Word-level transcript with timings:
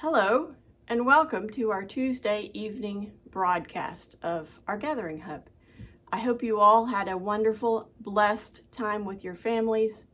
Hello, 0.00 0.54
and 0.86 1.04
welcome 1.04 1.50
to 1.50 1.72
our 1.72 1.82
Tuesday 1.82 2.52
evening 2.54 3.10
broadcast 3.32 4.14
of 4.22 4.48
our 4.68 4.78
Gathering 4.78 5.18
Hub. 5.18 5.48
I 6.12 6.20
hope 6.20 6.40
you 6.40 6.60
all 6.60 6.86
had 6.86 7.08
a 7.08 7.16
wonderful, 7.16 7.90
blessed 7.98 8.62
time 8.70 9.04
with 9.04 9.24
your 9.24 9.34
families 9.34 10.04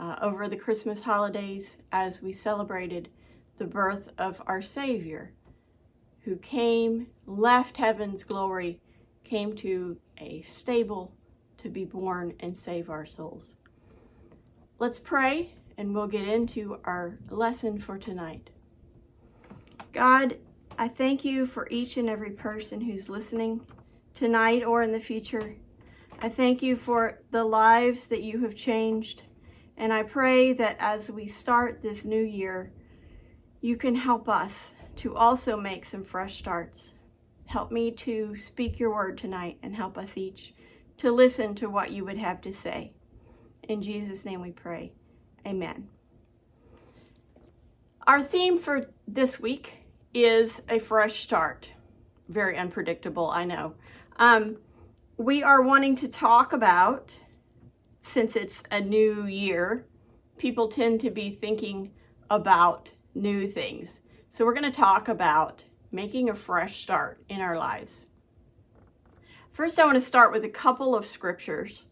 uh, 0.00 0.16
over 0.20 0.48
the 0.48 0.56
Christmas 0.56 1.00
holidays 1.00 1.78
as 1.92 2.20
we 2.20 2.32
celebrated 2.32 3.08
the 3.58 3.66
birth 3.66 4.08
of 4.18 4.42
our 4.48 4.60
Savior, 4.60 5.32
who 6.22 6.34
came, 6.34 7.06
left 7.24 7.76
heaven's 7.76 8.24
glory, 8.24 8.80
came 9.22 9.54
to 9.58 9.96
a 10.18 10.42
stable 10.42 11.14
to 11.58 11.68
be 11.68 11.84
born 11.84 12.34
and 12.40 12.56
save 12.56 12.90
our 12.90 13.06
souls. 13.06 13.54
Let's 14.80 14.98
pray 14.98 15.54
and 15.78 15.94
we'll 15.94 16.08
get 16.08 16.26
into 16.26 16.80
our 16.82 17.16
lesson 17.30 17.78
for 17.78 17.96
tonight. 17.96 18.50
God, 19.92 20.36
I 20.78 20.86
thank 20.88 21.24
you 21.24 21.46
for 21.46 21.66
each 21.68 21.96
and 21.96 22.08
every 22.08 22.30
person 22.30 22.80
who's 22.80 23.08
listening 23.08 23.60
tonight 24.14 24.62
or 24.62 24.82
in 24.82 24.92
the 24.92 25.00
future. 25.00 25.56
I 26.20 26.28
thank 26.28 26.62
you 26.62 26.76
for 26.76 27.20
the 27.32 27.44
lives 27.44 28.06
that 28.08 28.22
you 28.22 28.40
have 28.42 28.54
changed. 28.54 29.24
And 29.76 29.92
I 29.92 30.02
pray 30.04 30.52
that 30.52 30.76
as 30.78 31.10
we 31.10 31.26
start 31.26 31.82
this 31.82 32.04
new 32.04 32.22
year, 32.22 32.72
you 33.62 33.76
can 33.76 33.94
help 33.94 34.28
us 34.28 34.74
to 34.96 35.16
also 35.16 35.56
make 35.56 35.84
some 35.84 36.04
fresh 36.04 36.38
starts. 36.38 36.94
Help 37.46 37.72
me 37.72 37.90
to 37.90 38.36
speak 38.36 38.78
your 38.78 38.94
word 38.94 39.18
tonight 39.18 39.58
and 39.62 39.74
help 39.74 39.98
us 39.98 40.16
each 40.16 40.54
to 40.98 41.10
listen 41.10 41.54
to 41.56 41.68
what 41.68 41.90
you 41.90 42.04
would 42.04 42.18
have 42.18 42.40
to 42.42 42.52
say. 42.52 42.92
In 43.68 43.82
Jesus' 43.82 44.24
name 44.24 44.40
we 44.40 44.52
pray. 44.52 44.92
Amen. 45.46 45.88
Our 48.06 48.22
theme 48.22 48.58
for 48.58 48.86
this 49.08 49.40
week 49.40 49.79
is 50.14 50.62
a 50.68 50.78
fresh 50.78 51.20
start. 51.20 51.70
Very 52.28 52.56
unpredictable, 52.56 53.30
I 53.30 53.44
know. 53.44 53.74
Um, 54.16 54.56
we 55.16 55.42
are 55.42 55.62
wanting 55.62 55.96
to 55.96 56.08
talk 56.08 56.52
about, 56.52 57.16
since 58.02 58.36
it's 58.36 58.62
a 58.70 58.80
new 58.80 59.26
year, 59.26 59.86
people 60.38 60.68
tend 60.68 61.00
to 61.00 61.10
be 61.10 61.30
thinking 61.30 61.92
about 62.30 62.92
new 63.14 63.46
things. 63.50 63.90
So 64.30 64.44
we're 64.44 64.54
going 64.54 64.70
to 64.70 64.76
talk 64.76 65.08
about 65.08 65.64
making 65.92 66.30
a 66.30 66.34
fresh 66.34 66.80
start 66.82 67.22
in 67.28 67.40
our 67.40 67.58
lives. 67.58 68.06
First, 69.50 69.78
I 69.78 69.84
want 69.84 69.96
to 69.96 70.00
start 70.00 70.32
with 70.32 70.44
a 70.44 70.48
couple 70.48 70.94
of 70.94 71.04
scriptures. 71.04 71.86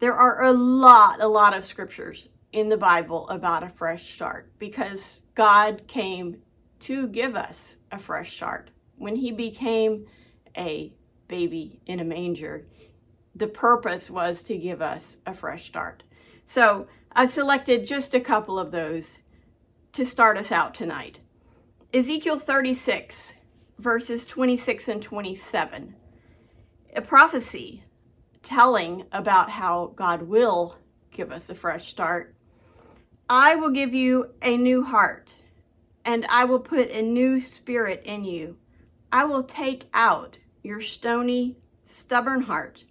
There 0.00 0.14
are 0.14 0.42
a 0.42 0.52
lot, 0.52 1.20
a 1.20 1.28
lot 1.28 1.56
of 1.56 1.64
scriptures 1.64 2.28
in 2.52 2.68
the 2.68 2.76
Bible 2.76 3.28
about 3.28 3.62
a 3.62 3.68
fresh 3.68 4.12
start 4.12 4.50
because 4.58 5.22
God 5.34 5.84
came 5.86 6.42
to 6.80 7.08
give 7.08 7.36
us 7.36 7.76
a 7.90 7.98
fresh 7.98 8.34
start. 8.36 8.70
When 8.96 9.16
he 9.16 9.32
became 9.32 10.06
a 10.56 10.92
baby 11.28 11.80
in 11.86 12.00
a 12.00 12.04
manger, 12.04 12.66
the 13.34 13.46
purpose 13.46 14.10
was 14.10 14.42
to 14.42 14.56
give 14.56 14.82
us 14.82 15.16
a 15.26 15.34
fresh 15.34 15.66
start. 15.66 16.02
So 16.46 16.88
I 17.12 17.26
selected 17.26 17.86
just 17.86 18.14
a 18.14 18.20
couple 18.20 18.58
of 18.58 18.70
those 18.70 19.18
to 19.92 20.04
start 20.04 20.36
us 20.36 20.50
out 20.50 20.74
tonight. 20.74 21.20
Ezekiel 21.92 22.38
36, 22.38 23.32
verses 23.78 24.26
26 24.26 24.88
and 24.88 25.02
27. 25.02 25.94
A 26.96 27.02
prophecy 27.02 27.84
telling 28.42 29.04
about 29.12 29.50
how 29.50 29.92
God 29.94 30.22
will 30.22 30.76
give 31.12 31.32
us 31.32 31.50
a 31.50 31.54
fresh 31.54 31.88
start. 31.88 32.34
I 33.28 33.56
will 33.56 33.70
give 33.70 33.92
you 33.92 34.30
a 34.42 34.56
new 34.56 34.82
heart 34.82 35.34
and 36.04 36.26
I 36.28 36.44
will 36.44 36.60
put 36.60 36.90
a 36.90 37.02
new 37.02 37.40
spirit 37.40 38.02
in 38.04 38.24
you. 38.24 38.56
I 39.12 39.24
will 39.24 39.42
take 39.42 39.88
out 39.94 40.38
your 40.62 40.80
stony, 40.80 41.56
stubborn 41.84 42.42
heart 42.42 42.84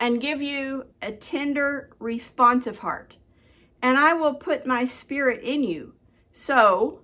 and 0.00 0.20
give 0.20 0.40
you 0.40 0.84
a 1.02 1.12
tender, 1.12 1.90
responsive 1.98 2.78
heart. 2.78 3.16
And 3.82 3.96
I 3.96 4.12
will 4.14 4.34
put 4.34 4.66
my 4.66 4.84
spirit 4.84 5.42
in 5.42 5.62
you. 5.62 5.94
So, 6.32 7.02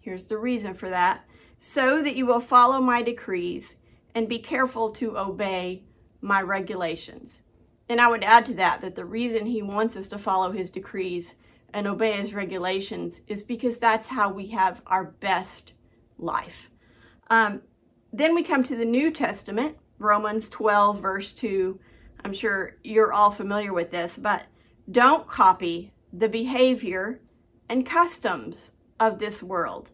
here's 0.00 0.26
the 0.26 0.38
reason 0.38 0.74
for 0.74 0.90
that 0.90 1.24
so 1.58 2.02
that 2.02 2.16
you 2.16 2.26
will 2.26 2.40
follow 2.40 2.80
my 2.80 3.02
decrees 3.02 3.76
and 4.14 4.28
be 4.28 4.38
careful 4.38 4.90
to 4.90 5.16
obey 5.16 5.84
my 6.20 6.42
regulations. 6.42 7.42
And 7.88 8.00
I 8.00 8.08
would 8.08 8.24
add 8.24 8.46
to 8.46 8.54
that 8.54 8.80
that 8.80 8.96
the 8.96 9.04
reason 9.04 9.46
he 9.46 9.62
wants 9.62 9.96
us 9.96 10.08
to 10.08 10.18
follow 10.18 10.50
his 10.50 10.70
decrees 10.70 11.34
and 11.74 11.86
obey 11.86 12.12
his 12.12 12.34
regulations 12.34 13.22
is 13.26 13.42
because 13.42 13.78
that's 13.78 14.06
how 14.06 14.30
we 14.30 14.46
have 14.48 14.82
our 14.86 15.04
best 15.04 15.72
life. 16.18 16.70
Um, 17.30 17.62
then 18.12 18.34
we 18.34 18.42
come 18.42 18.62
to 18.64 18.76
the 18.76 18.84
New 18.84 19.10
Testament, 19.10 19.76
Romans 19.98 20.48
12, 20.50 21.00
verse 21.00 21.32
2. 21.32 21.78
I'm 22.24 22.32
sure 22.32 22.76
you're 22.82 23.12
all 23.12 23.30
familiar 23.30 23.72
with 23.72 23.90
this, 23.90 24.16
but 24.16 24.44
don't 24.90 25.26
copy 25.26 25.92
the 26.12 26.28
behavior 26.28 27.20
and 27.68 27.86
customs 27.86 28.72
of 29.00 29.18
this 29.18 29.42
world, 29.42 29.90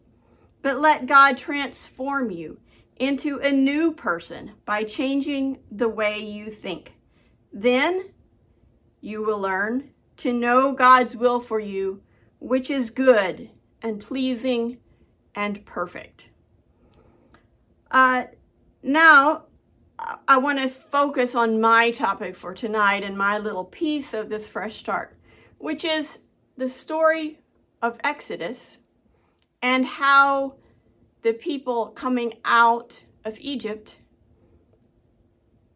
but 0.61 0.79
let 0.79 1.05
God 1.05 1.37
transform 1.37 2.29
you 2.29 2.59
into 2.97 3.39
a 3.39 3.51
new 3.51 3.93
person 3.93 4.51
by 4.65 4.83
changing 4.83 5.59
the 5.71 5.87
way 5.87 6.19
you 6.19 6.51
think. 6.51 6.93
Then 7.53 8.09
you 9.01 9.23
will 9.23 9.39
learn 9.39 9.91
to 10.19 10.33
know 10.33 10.73
God's 10.73 11.15
will 11.15 11.39
for 11.39 11.59
you, 11.59 12.01
which 12.39 12.69
is 12.69 12.89
good 12.89 13.49
and 13.81 14.01
pleasing 14.01 14.77
and 15.35 15.65
perfect. 15.65 16.25
Uh, 17.91 18.25
now, 18.83 19.45
I 20.27 20.37
want 20.37 20.59
to 20.59 20.69
focus 20.69 21.35
on 21.35 21.59
my 21.59 21.91
topic 21.91 22.35
for 22.35 22.53
tonight 22.53 23.03
and 23.03 23.17
my 23.17 23.37
little 23.37 23.65
piece 23.65 24.13
of 24.13 24.29
this 24.29 24.47
fresh 24.47 24.77
start, 24.77 25.17
which 25.57 25.83
is 25.83 26.19
the 26.57 26.69
story 26.69 27.39
of 27.81 27.97
Exodus 28.03 28.79
and 29.61 29.85
how 29.85 30.55
the 31.21 31.33
people 31.33 31.87
coming 31.87 32.33
out 32.45 33.01
of 33.25 33.37
Egypt 33.39 33.97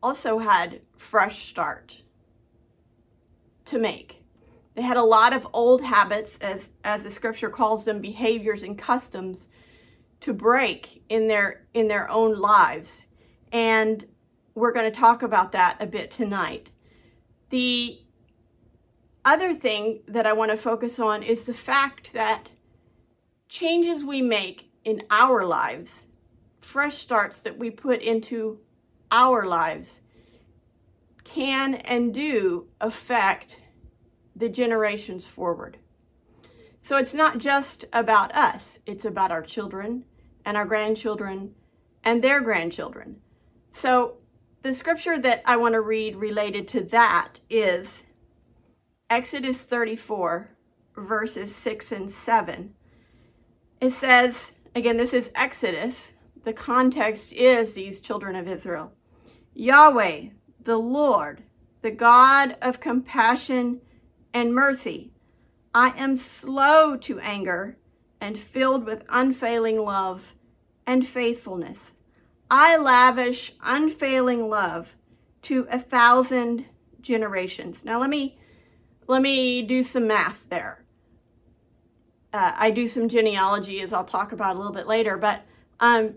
also 0.02 0.38
had 0.38 0.82
fresh 0.98 1.46
start 1.46 2.03
to 3.66 3.78
make. 3.78 4.22
They 4.75 4.81
had 4.81 4.97
a 4.97 5.03
lot 5.03 5.34
of 5.34 5.47
old 5.53 5.84
habits, 5.84 6.38
as, 6.39 6.72
as 6.84 7.03
the 7.03 7.11
scripture 7.11 7.50
calls 7.50 7.85
them, 7.85 8.01
behaviors 8.01 8.63
and 8.63 8.78
customs 8.78 9.50
to 10.22 10.34
break 10.34 11.03
in 11.09 11.28
their, 11.28 11.66
in 11.73 11.88
their 11.88 12.09
own 12.09 12.39
lives. 12.39 13.01
And 13.51 14.03
we're 14.56 14.72
going 14.72 14.91
to 14.91 15.00
talk 15.00 15.22
about 15.22 15.51
that 15.51 15.78
a 15.79 15.85
bit 15.85 16.09
tonight. 16.09 16.72
The 17.50 18.00
other 19.25 19.53
thing 19.53 20.01
that 20.07 20.25
I 20.25 20.34
want 20.34 20.51
to 20.51 20.57
focus 20.57 21.00
on 21.00 21.23
is 21.23 21.45
the 21.45 21.53
fact 21.53 22.13
that 22.13 22.51
changes 23.47 24.03
we 24.03 24.22
make 24.22 24.72
in 24.85 25.03
our 25.11 25.45
lives, 25.45 26.07
fresh 26.59 26.97
starts 26.97 27.40
that 27.41 27.57
we 27.57 27.69
put 27.69 28.01
into 28.01 28.59
our 29.11 29.45
lives, 29.45 30.01
can 31.23 31.75
and 31.75 32.13
do 32.13 32.67
affect 32.81 33.59
the 34.36 34.50
generations 34.50 35.26
forward. 35.26 35.78
So 36.82 36.98
it's 36.98 37.14
not 37.14 37.38
just 37.38 37.86
about 37.94 38.36
us, 38.36 38.80
it's 38.86 39.06
about 39.06 39.32
our 39.32 39.42
children 39.42 40.04
and 40.46 40.58
our 40.58 40.66
grandchildren 40.66 41.56
and 42.04 42.22
their 42.22 42.42
grandchildren. 42.42 43.18
So 43.72 44.18
the 44.64 44.74
scripture 44.74 45.18
that 45.20 45.42
I 45.46 45.56
want 45.58 45.74
to 45.74 45.82
read 45.82 46.16
related 46.16 46.68
to 46.70 46.84
that 46.86 47.40
is 47.50 48.04
Exodus 49.10 49.62
34, 49.62 50.50
verses 50.98 51.56
6 51.56 51.92
and 51.92 52.10
7. 52.10 52.74
It 53.80 53.92
says, 53.92 54.53
again, 54.76 54.97
this 54.97 55.14
is 55.14 55.32
Exodus. 55.36 56.12
The 56.44 56.53
context 56.53 57.32
is 57.34 57.74
these 57.74 58.02
children 58.02 58.36
of 58.36 58.47
Israel. 58.47 58.91
Yahweh, 59.53 60.29
the 60.64 60.78
Lord, 60.78 61.44
the 61.82 61.91
God 61.91 62.58
of 62.62 62.79
compassion 62.79 63.82
and 64.34 64.53
mercy. 64.53 65.12
I 65.74 65.94
am 65.97 66.18
slow 66.18 66.97
to 66.97 67.20
anger 67.20 67.78
and 68.22 68.38
filled 68.38 68.85
with 68.85 69.06
unfailing 69.09 69.80
love 69.80 70.34
and 70.85 71.06
faithfulness. 71.06 71.80
I 72.50 72.78
lavish 72.78 73.53
unfailing 73.62 74.50
love 74.50 74.96
to 75.44 75.68
a 75.70 75.80
thousand 75.80 76.66
generations. 77.02 77.84
Now 77.84 78.00
let 78.00 78.09
me 78.09 78.38
let 79.08 79.22
me 79.22 79.62
do 79.62 79.84
some 79.84 80.08
math 80.08 80.47
there. 80.50 80.86
Uh, 82.32 82.52
I 82.56 82.72
do 82.72 82.88
some 82.88 83.09
genealogy 83.09 83.82
as 83.82 83.94
I'll 83.94 84.06
talk 84.06 84.32
about 84.32 84.56
a 84.56 84.58
little 84.59 84.74
bit 84.74 84.88
later, 84.88 85.18
but 85.18 85.44
um, 85.79 86.16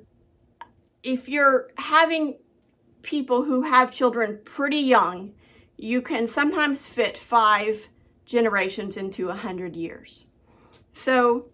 if 1.02 1.28
you're 1.28 1.70
having 1.76 2.38
people 3.02 3.42
who 3.42 3.62
have 3.62 3.90
children 3.92 4.38
pretty 4.44 4.78
young, 4.78 5.32
you 5.76 6.00
can 6.00 6.28
sometimes 6.28 6.86
fit 6.86 7.18
five 7.18 7.88
generations 8.26 8.96
into 8.96 9.30
a 9.30 9.34
hundred 9.34 9.74
years. 9.74 10.26
So 10.92 11.46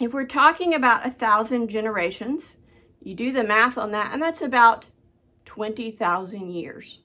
if 0.00 0.12
we're 0.12 0.26
talking 0.26 0.74
about 0.74 1.06
a 1.06 1.10
thousand 1.10 1.68
generations, 1.68 2.56
you 3.00 3.14
do 3.14 3.32
the 3.32 3.44
math 3.44 3.78
on 3.78 3.92
that, 3.92 4.12
and 4.12 4.20
that's 4.20 4.42
about 4.42 4.86
20,000 5.44 6.50
years. 6.50 6.98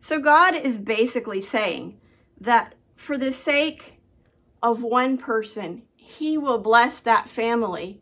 So 0.00 0.20
God 0.20 0.54
is 0.54 0.78
basically 0.78 1.42
saying 1.42 1.98
that 2.40 2.74
for 2.94 3.18
the 3.18 3.32
sake 3.32 4.00
of 4.62 4.82
one 4.82 5.18
person, 5.18 5.82
he 5.96 6.38
will 6.38 6.58
bless 6.58 7.00
that 7.00 7.28
family 7.28 8.00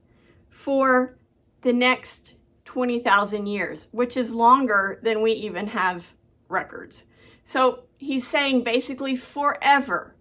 for 0.51 1.17
the 1.63 1.73
next 1.73 2.35
20,000 2.65 3.47
years, 3.47 3.89
which 3.93 4.17
is 4.17 4.35
longer 4.35 5.01
than 5.03 5.23
we 5.23 5.33
even 5.33 5.67
have 5.69 6.13
records. 6.49 7.05
So 7.45 7.85
he's 7.97 8.27
saying 8.27 8.65
basically 8.65 9.17
forever. 9.17 10.15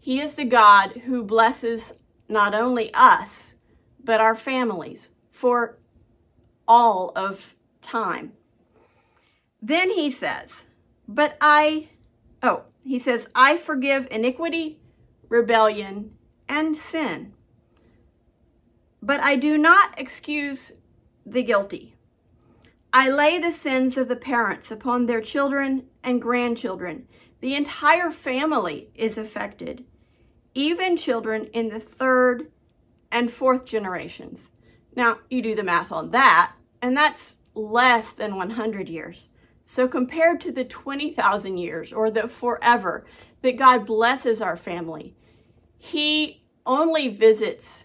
He 0.00 0.20
is 0.20 0.34
the 0.34 0.44
God 0.44 0.92
who 1.04 1.22
blesses 1.22 1.92
not 2.28 2.54
only 2.54 2.92
us, 2.94 3.54
but 4.02 4.20
our 4.20 4.34
families 4.34 5.10
for 5.30 5.78
all 6.66 7.12
of 7.14 7.54
time. 7.82 8.32
Then 9.60 9.90
he 9.90 10.10
says, 10.10 10.64
But 11.06 11.36
I, 11.40 11.88
oh, 12.42 12.64
he 12.82 12.98
says, 12.98 13.28
I 13.34 13.58
forgive 13.58 14.08
iniquity, 14.10 14.80
rebellion, 15.28 16.12
and 16.48 16.76
sin. 16.76 17.34
But 19.02 19.20
I 19.20 19.36
do 19.36 19.58
not 19.58 19.98
excuse 19.98 20.72
the 21.26 21.42
guilty. 21.42 21.94
I 22.92 23.08
lay 23.08 23.38
the 23.38 23.52
sins 23.52 23.96
of 23.96 24.08
the 24.08 24.16
parents 24.16 24.70
upon 24.70 25.06
their 25.06 25.20
children 25.20 25.84
and 26.02 26.20
grandchildren. 26.20 27.06
The 27.40 27.54
entire 27.54 28.10
family 28.10 28.90
is 28.94 29.16
affected, 29.16 29.84
even 30.54 30.96
children 30.96 31.46
in 31.52 31.68
the 31.68 31.80
third 31.80 32.50
and 33.10 33.30
fourth 33.30 33.64
generations. 33.64 34.48
Now, 34.96 35.18
you 35.28 35.42
do 35.42 35.54
the 35.54 35.62
math 35.62 35.92
on 35.92 36.10
that, 36.10 36.52
and 36.82 36.96
that's 36.96 37.36
less 37.54 38.12
than 38.12 38.36
100 38.36 38.88
years. 38.88 39.28
So, 39.64 39.86
compared 39.86 40.40
to 40.42 40.52
the 40.52 40.64
20,000 40.64 41.56
years 41.56 41.92
or 41.92 42.10
the 42.10 42.26
forever 42.26 43.06
that 43.42 43.56
God 43.56 43.86
blesses 43.86 44.42
our 44.42 44.56
family, 44.56 45.14
He 45.78 46.44
only 46.66 47.08
visits 47.08 47.84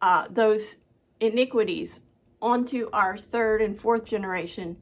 uh, 0.00 0.26
those 0.30 0.76
iniquities 1.20 2.00
onto 2.40 2.88
our 2.92 3.16
third 3.16 3.62
and 3.62 3.78
fourth 3.78 4.04
generation. 4.04 4.76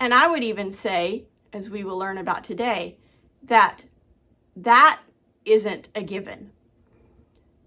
And 0.00 0.14
I 0.14 0.26
would 0.26 0.42
even 0.42 0.72
say, 0.72 1.26
as 1.52 1.70
we 1.70 1.84
will 1.84 1.98
learn 1.98 2.18
about 2.18 2.44
today, 2.44 2.98
that 3.42 3.84
that 4.56 5.00
isn't 5.44 5.88
a 5.94 6.02
given. 6.02 6.50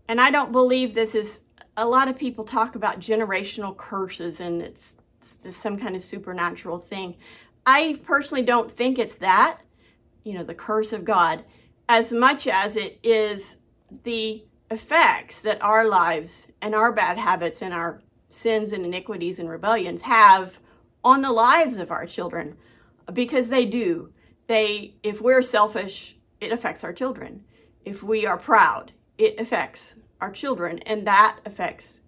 And 0.07 0.21
I 0.21 0.31
don't 0.31 0.51
believe 0.51 0.93
this 0.93 1.15
is, 1.15 1.41
a 1.75 1.85
lot 1.85 2.07
of 2.07 2.17
people 2.17 2.43
talk 2.43 2.75
about 2.75 2.99
generational 2.99 3.75
curses 3.75 4.39
and 4.39 4.61
it's, 4.61 4.93
it's 5.43 5.57
some 5.57 5.77
kind 5.77 5.95
of 5.95 6.03
supernatural 6.03 6.79
thing. 6.79 7.15
I 7.65 7.99
personally 8.03 8.43
don't 8.43 8.71
think 8.71 8.97
it's 8.97 9.15
that, 9.15 9.59
you 10.23 10.33
know, 10.33 10.43
the 10.43 10.53
curse 10.53 10.93
of 10.93 11.03
God, 11.03 11.43
as 11.89 12.11
much 12.11 12.47
as 12.47 12.75
it 12.75 12.99
is 13.03 13.57
the 14.03 14.43
effects 14.71 15.41
that 15.41 15.61
our 15.61 15.87
lives 15.87 16.47
and 16.61 16.75
our 16.75 16.91
bad 16.91 17.17
habits 17.17 17.61
and 17.61 17.73
our 17.73 18.01
sins 18.29 18.73
and 18.73 18.85
iniquities 18.85 19.39
and 19.39 19.49
rebellions 19.49 20.01
have 20.01 20.59
on 21.03 21.21
the 21.21 21.31
lives 21.31 21.77
of 21.77 21.91
our 21.91 22.05
children 22.05 22.57
because 23.13 23.47
they 23.47 23.65
do 23.65 24.11
they 24.47 24.93
if 25.03 25.21
we're 25.21 25.41
selfish 25.41 26.17
it 26.41 26.51
affects 26.51 26.83
our 26.83 26.91
children 26.91 27.41
if 27.87 28.03
we 28.03 28.25
are 28.25 28.37
proud 28.37 28.91
it 29.17 29.39
affects 29.39 29.95
our 30.21 30.31
children 30.31 30.79
and 30.79 31.07
that 31.07 31.37
affects 31.45 32.01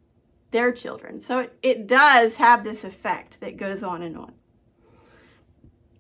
their 0.52 0.72
children. 0.72 1.20
So 1.22 1.40
it, 1.40 1.58
it 1.62 1.88
does 1.88 2.36
have 2.38 2.64
this 2.64 2.84
effect 2.84 3.38
that 3.40 3.58
goes 3.58 3.84
on 3.84 4.02
and 4.02 4.18
on. 4.18 4.34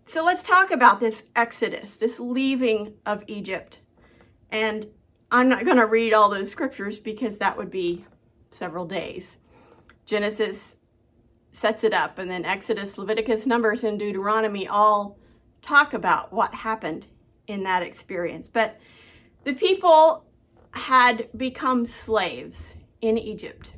So 0.07 0.25
let's 0.25 0.41
talk 0.41 0.71
about 0.71 0.99
this 0.99 1.23
exodus 1.35 1.97
this 1.97 2.19
leaving 2.19 2.93
of 3.05 3.23
egypt. 3.27 3.79
And 4.51 4.87
i'm 5.31 5.47
not 5.49 5.65
going 5.65 5.77
to 5.77 5.85
read 5.85 6.13
all 6.13 6.29
those 6.29 6.49
scriptures 6.49 6.99
because 6.99 7.37
that 7.37 7.55
would 7.55 7.71
be 7.71 8.05
several 8.49 8.85
days. 8.85 9.37
Genesis 10.05 10.75
sets 11.51 11.83
it 11.83 11.93
up, 11.93 12.17
and 12.17 12.29
then 12.29 12.45
Exodus, 12.45 12.97
Leviticus, 12.97 13.45
Numbers, 13.45 13.83
and 13.83 13.99
Deuteronomy 13.99 14.67
all 14.67 15.19
talk 15.61 15.93
about 15.93 16.33
what 16.33 16.53
happened 16.53 17.05
in 17.47 17.63
that 17.63 17.83
experience. 17.83 18.49
But 18.49 18.79
the 19.43 19.53
people 19.53 20.25
had 20.71 21.29
become 21.35 21.85
slaves 21.85 22.75
in 23.01 23.17
Egypt, 23.17 23.73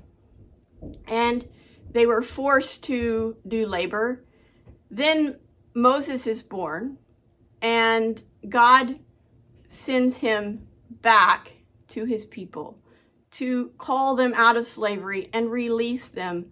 and 1.07 1.47
they 1.91 2.05
were 2.05 2.21
forced 2.21 2.83
to 2.85 3.35
do 3.47 3.65
labor. 3.65 4.25
Then 4.89 5.37
Moses 5.73 6.27
is 6.27 6.41
born, 6.41 6.97
and 7.61 8.21
God 8.49 8.99
sends 9.69 10.17
him 10.17 10.67
back 11.01 11.51
to 11.89 12.05
his 12.05 12.25
people 12.25 12.77
to 13.31 13.71
call 13.77 14.15
them 14.15 14.33
out 14.35 14.57
of 14.57 14.67
slavery 14.67 15.29
and 15.33 15.49
release 15.49 16.07
them 16.09 16.51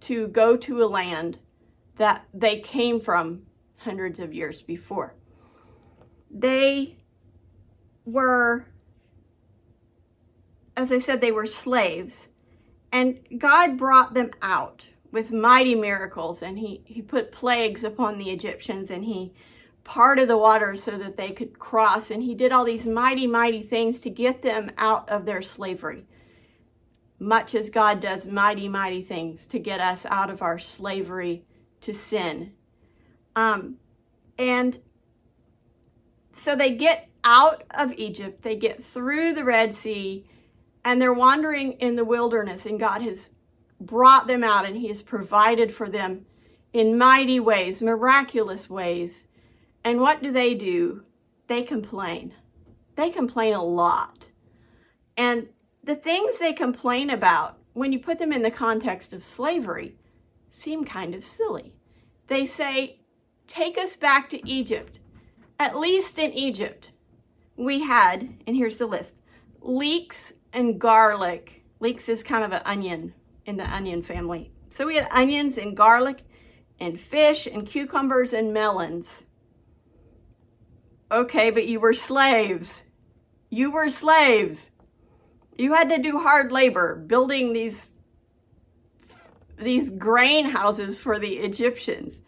to 0.00 0.28
go 0.28 0.56
to 0.56 0.82
a 0.82 0.86
land 0.86 1.38
that 1.96 2.24
they 2.34 2.60
came 2.60 3.00
from 3.00 3.42
hundreds 3.78 4.20
of 4.20 4.34
years 4.34 4.60
before. 4.62 5.14
They 6.30 6.97
were, 8.10 8.66
as 10.76 10.92
I 10.92 10.98
said, 10.98 11.20
they 11.20 11.32
were 11.32 11.46
slaves, 11.46 12.28
and 12.92 13.18
God 13.38 13.76
brought 13.76 14.14
them 14.14 14.30
out 14.42 14.84
with 15.10 15.32
mighty 15.32 15.74
miracles, 15.74 16.42
and 16.42 16.58
He, 16.58 16.82
he 16.84 17.02
put 17.02 17.32
plagues 17.32 17.84
upon 17.84 18.18
the 18.18 18.30
Egyptians, 18.30 18.90
and 18.90 19.04
He 19.04 19.32
parted 19.84 20.28
the 20.28 20.36
waters 20.36 20.82
so 20.82 20.98
that 20.98 21.16
they 21.16 21.30
could 21.30 21.58
cross, 21.58 22.10
and 22.10 22.22
He 22.22 22.34
did 22.34 22.52
all 22.52 22.64
these 22.64 22.86
mighty, 22.86 23.26
mighty 23.26 23.62
things 23.62 24.00
to 24.00 24.10
get 24.10 24.42
them 24.42 24.70
out 24.78 25.08
of 25.08 25.24
their 25.24 25.42
slavery 25.42 26.04
much 27.18 27.54
as 27.54 27.70
God 27.70 28.00
does 28.00 28.26
mighty, 28.26 28.68
mighty 28.68 29.02
things 29.02 29.46
to 29.46 29.58
get 29.58 29.80
us 29.80 30.06
out 30.06 30.30
of 30.30 30.42
our 30.42 30.58
slavery 30.58 31.44
to 31.80 31.92
sin. 31.92 32.52
Um, 33.34 33.76
and 34.38 34.78
so 36.36 36.54
they 36.54 36.74
get 36.74 37.08
out 37.28 37.62
of 37.72 37.92
Egypt, 37.98 38.40
they 38.40 38.56
get 38.56 38.82
through 38.82 39.34
the 39.34 39.44
Red 39.44 39.74
Sea, 39.74 40.24
and 40.82 40.98
they're 40.98 41.12
wandering 41.12 41.72
in 41.72 41.94
the 41.94 42.04
wilderness, 42.04 42.64
and 42.64 42.80
God 42.80 43.02
has 43.02 43.28
brought 43.78 44.26
them 44.26 44.42
out 44.42 44.64
and 44.64 44.74
He 44.74 44.88
has 44.88 45.02
provided 45.02 45.74
for 45.74 45.90
them 45.90 46.24
in 46.72 46.96
mighty 46.96 47.38
ways, 47.38 47.82
miraculous 47.82 48.70
ways. 48.70 49.28
And 49.84 50.00
what 50.00 50.22
do 50.22 50.32
they 50.32 50.54
do? 50.54 51.04
They 51.48 51.62
complain. 51.64 52.32
They 52.96 53.10
complain 53.10 53.52
a 53.52 53.62
lot. 53.62 54.26
And 55.18 55.48
the 55.84 55.96
things 55.96 56.38
they 56.38 56.54
complain 56.54 57.10
about, 57.10 57.58
when 57.74 57.92
you 57.92 57.98
put 57.98 58.18
them 58.18 58.32
in 58.32 58.40
the 58.40 58.50
context 58.50 59.12
of 59.12 59.22
slavery, 59.22 59.96
seem 60.50 60.82
kind 60.82 61.14
of 61.14 61.22
silly. 61.22 61.74
They 62.26 62.46
say, 62.46 63.00
Take 63.46 63.76
us 63.76 63.96
back 63.96 64.30
to 64.30 64.48
Egypt. 64.48 64.98
At 65.60 65.76
least 65.76 66.18
in 66.18 66.32
Egypt, 66.32 66.92
we 67.58 67.82
had, 67.82 68.32
and 68.46 68.56
here's 68.56 68.78
the 68.78 68.86
list 68.86 69.14
leeks 69.60 70.32
and 70.52 70.80
garlic. 70.80 71.64
Leeks 71.80 72.08
is 72.08 72.22
kind 72.22 72.44
of 72.44 72.52
an 72.52 72.62
onion 72.64 73.12
in 73.44 73.56
the 73.56 73.74
onion 73.74 74.02
family. 74.02 74.50
So 74.74 74.86
we 74.86 74.94
had 74.94 75.08
onions 75.10 75.58
and 75.58 75.76
garlic 75.76 76.22
and 76.80 76.98
fish 76.98 77.46
and 77.46 77.66
cucumbers 77.66 78.32
and 78.32 78.54
melons. 78.54 79.24
Okay, 81.10 81.50
but 81.50 81.66
you 81.66 81.80
were 81.80 81.94
slaves. 81.94 82.84
You 83.50 83.72
were 83.72 83.90
slaves. 83.90 84.70
You 85.56 85.74
had 85.74 85.88
to 85.88 85.98
do 85.98 86.18
hard 86.18 86.52
labor 86.52 86.94
building 86.94 87.52
these 87.52 87.98
these 89.58 89.90
grain 89.90 90.48
houses 90.48 90.98
for 90.98 91.18
the 91.18 91.38
Egyptians. 91.38 92.20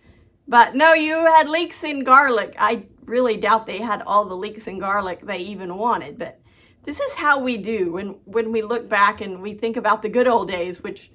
But 0.50 0.74
no, 0.74 0.94
you 0.94 1.14
had 1.14 1.48
leeks 1.48 1.84
in 1.84 2.02
garlic. 2.02 2.56
I 2.58 2.86
really 3.04 3.36
doubt 3.36 3.66
they 3.66 3.78
had 3.78 4.02
all 4.02 4.24
the 4.24 4.36
leeks 4.36 4.66
and 4.66 4.80
garlic 4.80 5.20
they 5.22 5.38
even 5.38 5.76
wanted, 5.76 6.18
but 6.18 6.40
this 6.82 6.98
is 6.98 7.12
how 7.14 7.40
we 7.40 7.56
do 7.56 7.92
when 7.92 8.16
when 8.24 8.50
we 8.50 8.60
look 8.60 8.88
back 8.88 9.20
and 9.20 9.40
we 9.40 9.54
think 9.54 9.76
about 9.76 10.02
the 10.02 10.08
good 10.08 10.26
old 10.26 10.48
days, 10.48 10.82
which 10.82 11.12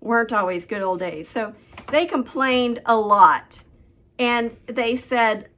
weren't 0.00 0.32
always 0.32 0.64
good 0.64 0.80
old 0.80 1.00
days. 1.00 1.28
So 1.28 1.52
they 1.92 2.06
complained 2.06 2.80
a 2.86 2.96
lot. 2.96 3.62
And 4.18 4.56
they 4.66 4.96
said, 4.96 5.50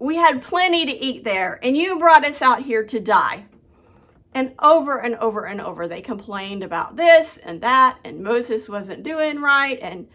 "We 0.00 0.16
had 0.16 0.42
plenty 0.42 0.84
to 0.84 0.92
eat 0.92 1.22
there, 1.22 1.60
and 1.62 1.76
you 1.76 1.96
brought 1.96 2.26
us 2.26 2.42
out 2.42 2.62
here 2.62 2.84
to 2.84 2.98
die." 2.98 3.44
And 4.34 4.54
over 4.58 4.98
and 4.98 5.14
over 5.16 5.44
and 5.44 5.60
over, 5.60 5.86
they 5.86 6.00
complained 6.00 6.64
about 6.64 6.96
this 6.96 7.38
and 7.38 7.60
that, 7.60 7.98
and 8.04 8.20
Moses 8.20 8.68
wasn't 8.68 9.04
doing 9.04 9.40
right, 9.40 9.78
and 9.80 10.08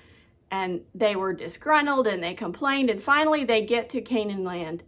and 0.54 0.82
they 0.94 1.16
were 1.16 1.34
disgruntled 1.34 2.06
and 2.06 2.24
they 2.24 2.36
complained. 2.36 2.92
And 2.92 3.02
finally, 3.02 3.44
they 3.44 3.66
get 3.66 3.90
to 3.90 4.02
Canaan 4.02 4.44
land 4.44 4.84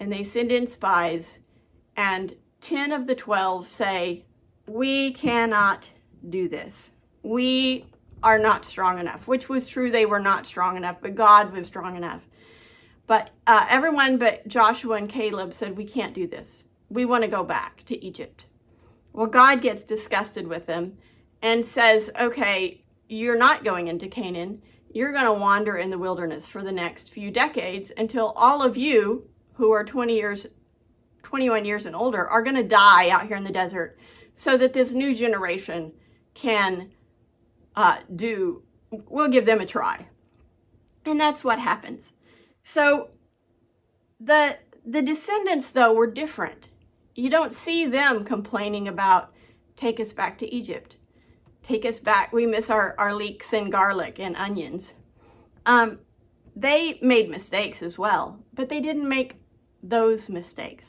and 0.00 0.10
they 0.10 0.24
send 0.24 0.50
in 0.50 0.66
spies, 0.66 1.40
and 1.94 2.34
10 2.62 2.90
of 2.90 3.06
the 3.06 3.14
12 3.14 3.70
say, 3.70 4.24
We 4.66 5.12
cannot 5.12 5.90
do 6.30 6.48
this. 6.48 6.92
we 7.22 7.84
are 8.22 8.38
not 8.38 8.64
strong 8.64 8.98
enough, 8.98 9.28
which 9.28 9.50
was 9.50 9.68
true. 9.68 9.90
They 9.90 10.06
were 10.06 10.20
not 10.20 10.46
strong 10.46 10.78
enough, 10.78 10.96
but 11.02 11.14
God 11.14 11.52
was 11.52 11.66
strong 11.66 11.96
enough. 11.96 12.22
But 13.06 13.30
uh, 13.46 13.66
everyone 13.68 14.16
but 14.16 14.48
Joshua 14.48 14.96
and 14.96 15.08
Caleb 15.08 15.52
said, 15.52 15.76
We 15.76 15.84
can't 15.84 16.14
do 16.14 16.26
this. 16.26 16.64
We 16.88 17.04
want 17.04 17.24
to 17.24 17.28
go 17.28 17.44
back 17.44 17.84
to 17.86 18.02
Egypt. 18.02 18.46
Well, 19.12 19.26
God 19.26 19.60
gets 19.60 19.84
disgusted 19.84 20.48
with 20.48 20.64
them 20.64 20.96
and 21.42 21.64
says, 21.64 22.10
Okay, 22.18 22.84
you're 23.10 23.36
not 23.36 23.64
going 23.64 23.88
into 23.88 24.08
Canaan. 24.08 24.62
You're 24.92 25.12
going 25.12 25.24
to 25.24 25.32
wander 25.32 25.76
in 25.76 25.90
the 25.90 25.98
wilderness 25.98 26.46
for 26.46 26.62
the 26.62 26.72
next 26.72 27.10
few 27.10 27.30
decades 27.30 27.92
until 27.96 28.32
all 28.36 28.60
of 28.60 28.76
you 28.76 29.28
who 29.54 29.70
are 29.70 29.84
20 29.84 30.14
years, 30.14 30.46
21 31.22 31.64
years 31.64 31.86
and 31.86 31.94
older 31.94 32.28
are 32.28 32.42
going 32.42 32.56
to 32.56 32.64
die 32.64 33.08
out 33.10 33.26
here 33.28 33.36
in 33.36 33.44
the 33.44 33.52
desert 33.52 33.98
so 34.34 34.56
that 34.56 34.72
this 34.72 34.90
new 34.90 35.14
generation 35.14 35.92
can 36.34 36.90
uh, 37.76 37.98
do, 38.16 38.62
we'll 38.90 39.28
give 39.28 39.46
them 39.46 39.60
a 39.60 39.66
try. 39.66 40.06
And 41.04 41.20
that's 41.20 41.44
what 41.44 41.60
happens. 41.60 42.12
So 42.64 43.10
the, 44.18 44.58
the 44.84 45.02
descendants, 45.02 45.70
though, 45.70 45.92
were 45.92 46.10
different. 46.10 46.68
You 47.14 47.30
don't 47.30 47.54
see 47.54 47.86
them 47.86 48.24
complaining 48.24 48.88
about, 48.88 49.32
take 49.76 50.00
us 50.00 50.12
back 50.12 50.36
to 50.38 50.52
Egypt. 50.52 50.96
Take 51.62 51.84
us 51.84 51.98
back. 51.98 52.32
We 52.32 52.46
miss 52.46 52.70
our, 52.70 52.94
our 52.98 53.14
leeks 53.14 53.52
and 53.52 53.70
garlic 53.70 54.18
and 54.18 54.36
onions. 54.36 54.94
Um, 55.66 55.98
they 56.56 56.98
made 57.02 57.30
mistakes 57.30 57.82
as 57.82 57.98
well, 57.98 58.42
but 58.54 58.68
they 58.68 58.80
didn't 58.80 59.08
make 59.08 59.36
those 59.82 60.28
mistakes. 60.28 60.86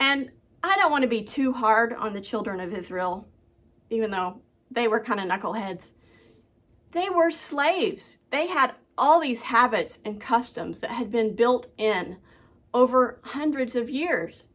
And 0.00 0.30
I 0.62 0.76
don't 0.76 0.90
want 0.90 1.02
to 1.02 1.08
be 1.08 1.22
too 1.22 1.52
hard 1.52 1.92
on 1.92 2.12
the 2.12 2.20
children 2.20 2.60
of 2.60 2.74
Israel, 2.74 3.28
even 3.90 4.10
though 4.10 4.40
they 4.70 4.88
were 4.88 5.00
kind 5.00 5.20
of 5.20 5.26
knuckleheads. 5.26 5.92
They 6.92 7.08
were 7.10 7.30
slaves. 7.30 8.18
They 8.30 8.46
had 8.46 8.74
all 8.98 9.20
these 9.20 9.42
habits 9.42 9.98
and 10.04 10.20
customs 10.20 10.80
that 10.80 10.90
had 10.90 11.10
been 11.10 11.36
built 11.36 11.68
in 11.78 12.16
over 12.74 13.20
hundreds 13.22 13.76
of 13.76 13.88
years. 13.90 14.46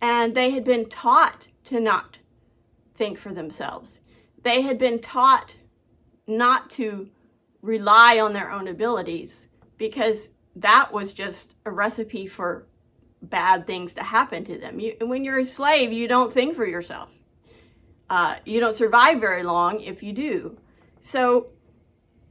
And 0.00 0.34
they 0.34 0.50
had 0.50 0.64
been 0.64 0.88
taught 0.88 1.46
to 1.64 1.78
not 1.78 2.18
think 2.94 3.18
for 3.18 3.32
themselves. 3.32 4.00
They 4.42 4.62
had 4.62 4.78
been 4.78 5.00
taught 5.00 5.56
not 6.26 6.70
to 6.70 7.08
rely 7.60 8.20
on 8.20 8.32
their 8.32 8.50
own 8.50 8.68
abilities 8.68 9.48
because 9.78 10.30
that 10.56 10.92
was 10.92 11.12
just 11.12 11.54
a 11.64 11.70
recipe 11.70 12.26
for 12.26 12.66
bad 13.22 13.66
things 13.66 13.94
to 13.94 14.02
happen 14.02 14.44
to 14.44 14.58
them. 14.58 14.80
You, 14.80 14.96
when 15.00 15.24
you're 15.24 15.38
a 15.38 15.46
slave, 15.46 15.92
you 15.92 16.08
don't 16.08 16.32
think 16.32 16.56
for 16.56 16.66
yourself. 16.66 17.08
Uh, 18.10 18.36
you 18.44 18.60
don't 18.60 18.76
survive 18.76 19.20
very 19.20 19.42
long 19.42 19.80
if 19.80 20.02
you 20.02 20.12
do. 20.12 20.58
So 21.00 21.48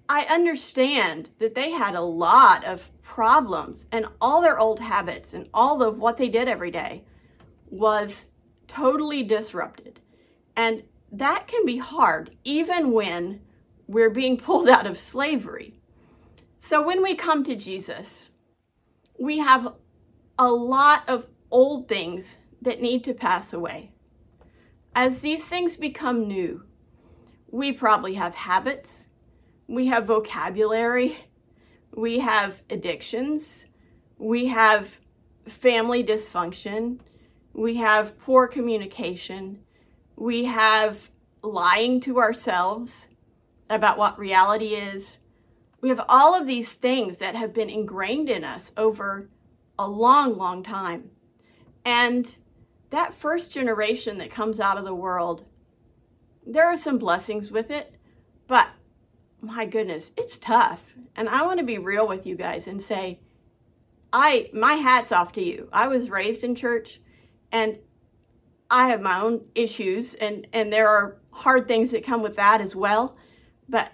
I 0.08 0.25
understand 0.25 1.30
that 1.39 1.56
they 1.56 1.72
had 1.72 1.96
a 1.96 2.01
lot 2.01 2.65
of 2.65 2.89
problems 3.01 3.88
and 3.91 4.06
all 4.20 4.41
their 4.41 4.60
old 4.60 4.80
habits 4.80 5.34
and 5.34 5.48
all 5.53 5.82
of 5.82 6.00
what 6.00 6.18
they 6.18 6.30
did 6.30 6.48
every 6.48 6.72
day 6.72 7.03
was 7.70 8.25
totally 8.68 9.24
disrupted. 9.24 10.00
And 10.56 10.84
that 11.12 11.48
can 11.48 11.65
be 11.65 11.77
hard 11.77 12.36
even 12.44 12.91
when 12.91 13.41
we're 13.88 14.10
being 14.10 14.38
pulled 14.48 14.70
out 14.70 14.88
of 14.88 15.00
slavery. 15.00 15.80
So 16.62 16.86
when 16.86 17.01
we 17.01 17.15
come 17.15 17.44
to 17.44 17.56
Jesus, 17.56 18.30
we 19.20 19.39
have 19.39 19.74
a 20.38 20.48
lot 20.48 21.03
of 21.08 21.27
old 21.51 21.88
things 21.88 22.38
that 22.62 22.82
need 22.82 23.03
to 23.03 23.13
pass 23.13 23.53
away. 23.53 23.91
As 24.96 25.20
these 25.20 25.44
things 25.44 25.75
become 25.75 26.27
new, 26.27 26.63
we 27.50 27.72
probably 27.72 28.13
have 28.13 28.36
habits, 28.36 29.08
we 29.68 29.88
have 29.88 30.06
vocabulary, 30.06 31.18
we 31.96 32.20
have 32.20 32.62
addictions, 32.70 33.65
we 34.18 34.48
have 34.48 35.00
family 35.48 36.03
dysfunction, 36.03 37.00
we 37.53 37.75
have 37.75 38.18
poor 38.20 38.48
communication, 38.48 39.60
we 40.22 40.46
have 40.46 41.10
lying 41.42 42.00
to 42.00 42.20
ourselves 42.20 43.08
about 43.72 43.98
what 43.98 44.20
reality 44.20 44.75
is. 44.75 45.18
We 45.82 45.90
have 45.90 46.06
all 46.08 46.40
of 46.40 46.46
these 46.46 46.72
things 46.72 47.18
that 47.18 47.34
have 47.34 47.56
been 47.56 47.72
ingrained 47.72 48.30
in 48.30 48.44
us 48.44 48.72
over 48.78 49.32
a 49.80 49.88
long, 49.88 50.38
long 50.38 50.62
time. 50.62 51.10
And 51.86 52.36
that 52.92 53.16
first 53.16 53.51
generation 53.51 54.20
that 54.20 54.30
comes 54.30 54.60
out 54.60 54.78
of 54.78 54.86
the 54.86 54.94
world, 54.94 55.44
there 56.46 56.66
are 56.66 56.78
some 56.78 57.00
blessings 57.00 57.50
with 57.50 57.72
it, 57.72 57.96
but 58.48 58.68
my 59.42 59.66
goodness, 59.66 60.12
it's 60.16 60.38
tough. 60.38 60.94
And 61.16 61.30
I 61.30 61.42
want 61.48 61.60
to 61.62 61.66
be 61.66 61.80
real 61.80 62.08
with 62.08 62.28
you 62.28 62.36
guys 62.36 62.68
and 62.68 62.80
say, 62.80 63.22
I 64.13 64.51
my 64.54 64.74
hat's 64.74 65.12
off 65.12 65.32
to 65.32 65.44
you. 65.44 65.68
I 65.74 65.88
was 65.88 66.12
raised 66.12 66.44
in 66.44 66.54
church 66.54 67.01
and 67.51 67.80
I 68.72 68.88
have 68.88 69.01
my 69.01 69.20
own 69.20 69.42
issues 69.54 70.13
and 70.16 70.48
and 70.54 70.72
there 70.72 70.88
are 70.88 71.18
hard 71.32 71.68
things 71.68 71.92
that 71.92 72.06
come 72.06 72.22
with 72.22 72.38
that 72.38 72.62
as 72.62 72.75
well. 72.75 73.18
But 73.68 73.92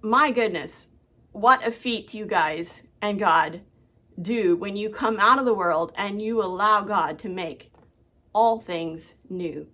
my 0.00 0.32
goodness, 0.32 0.88
what 1.32 1.66
a 1.66 1.70
feat 1.70 2.14
you 2.14 2.24
guys 2.26 2.82
and 3.02 3.18
God 3.18 3.60
do 4.20 4.56
when 4.56 4.76
you 4.76 4.88
come 4.88 5.20
out 5.20 5.38
of 5.38 5.44
the 5.44 5.54
world 5.54 5.92
and 5.96 6.20
you 6.20 6.42
allow 6.42 6.80
God 6.80 7.18
to 7.20 7.28
make 7.28 7.70
all 8.34 8.58
things 8.58 9.14
new. 9.28 9.66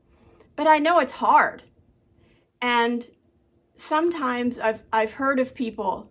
But 0.57 0.67
I 0.67 0.79
know 0.79 0.99
it's 0.99 1.13
hard. 1.13 1.63
And 2.61 3.09
sometimes 3.77 4.59
I've 4.59 4.83
I've 4.93 5.13
heard 5.13 5.39
of 5.39 5.55
people 5.55 6.11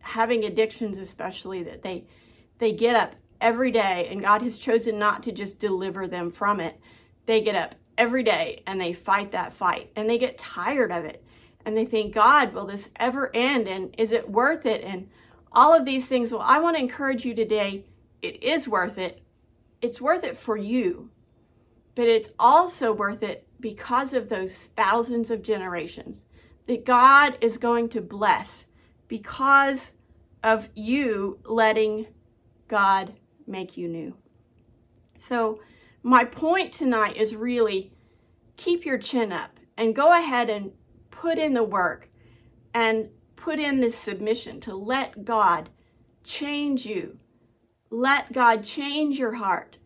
having 0.00 0.44
addictions 0.44 0.98
especially 0.98 1.62
that 1.62 1.82
they 1.82 2.06
they 2.58 2.72
get 2.72 2.94
up 2.94 3.14
every 3.40 3.70
day 3.70 4.08
and 4.10 4.20
God 4.20 4.42
has 4.42 4.58
chosen 4.58 4.98
not 4.98 5.22
to 5.22 5.32
just 5.32 5.58
deliver 5.58 6.06
them 6.06 6.30
from 6.30 6.60
it. 6.60 6.78
They 7.26 7.40
get 7.40 7.54
up 7.54 7.74
every 7.98 8.22
day 8.22 8.62
and 8.66 8.80
they 8.80 8.92
fight 8.92 9.32
that 9.32 9.52
fight 9.52 9.90
and 9.96 10.08
they 10.08 10.18
get 10.18 10.38
tired 10.38 10.90
of 10.92 11.04
it 11.04 11.24
and 11.64 11.76
they 11.76 11.84
think, 11.84 12.14
God, 12.14 12.52
will 12.52 12.66
this 12.66 12.90
ever 12.96 13.30
end? 13.34 13.68
And 13.68 13.94
is 13.98 14.12
it 14.12 14.28
worth 14.28 14.66
it? 14.66 14.82
And 14.82 15.08
all 15.52 15.74
of 15.74 15.84
these 15.84 16.06
things. 16.06 16.30
Well, 16.30 16.42
I 16.42 16.58
want 16.58 16.76
to 16.76 16.82
encourage 16.82 17.24
you 17.24 17.34
today. 17.34 17.84
It 18.20 18.42
is 18.42 18.66
worth 18.66 18.98
it. 18.98 19.22
It's 19.80 20.00
worth 20.00 20.24
it 20.24 20.38
for 20.38 20.56
you, 20.56 21.10
but 21.94 22.06
it's 22.06 22.28
also 22.38 22.92
worth 22.92 23.22
it 23.22 23.46
because 23.60 24.12
of 24.12 24.28
those 24.28 24.70
thousands 24.76 25.30
of 25.30 25.42
generations 25.42 26.20
that 26.66 26.84
God 26.84 27.36
is 27.40 27.58
going 27.58 27.88
to 27.90 28.00
bless 28.00 28.66
because 29.08 29.92
of 30.42 30.68
you 30.74 31.38
letting 31.44 32.06
God 32.68 33.12
make 33.46 33.76
you 33.76 33.88
new. 33.88 34.14
So, 35.18 35.60
my 36.02 36.24
point 36.24 36.72
tonight 36.72 37.16
is 37.16 37.36
really 37.36 37.92
keep 38.56 38.84
your 38.84 38.98
chin 38.98 39.32
up 39.32 39.58
and 39.76 39.94
go 39.94 40.12
ahead 40.12 40.50
and 40.50 40.72
put 41.10 41.38
in 41.38 41.54
the 41.54 41.62
work 41.62 42.08
and 42.74 43.08
put 43.36 43.58
in 43.58 43.80
this 43.80 43.96
submission 43.96 44.60
to 44.60 44.74
let 44.74 45.24
God 45.24 45.68
change 46.24 46.86
you. 46.86 47.18
Let 47.90 48.32
God 48.32 48.64
change 48.64 49.18
your 49.18 49.34
heart. 49.34 49.78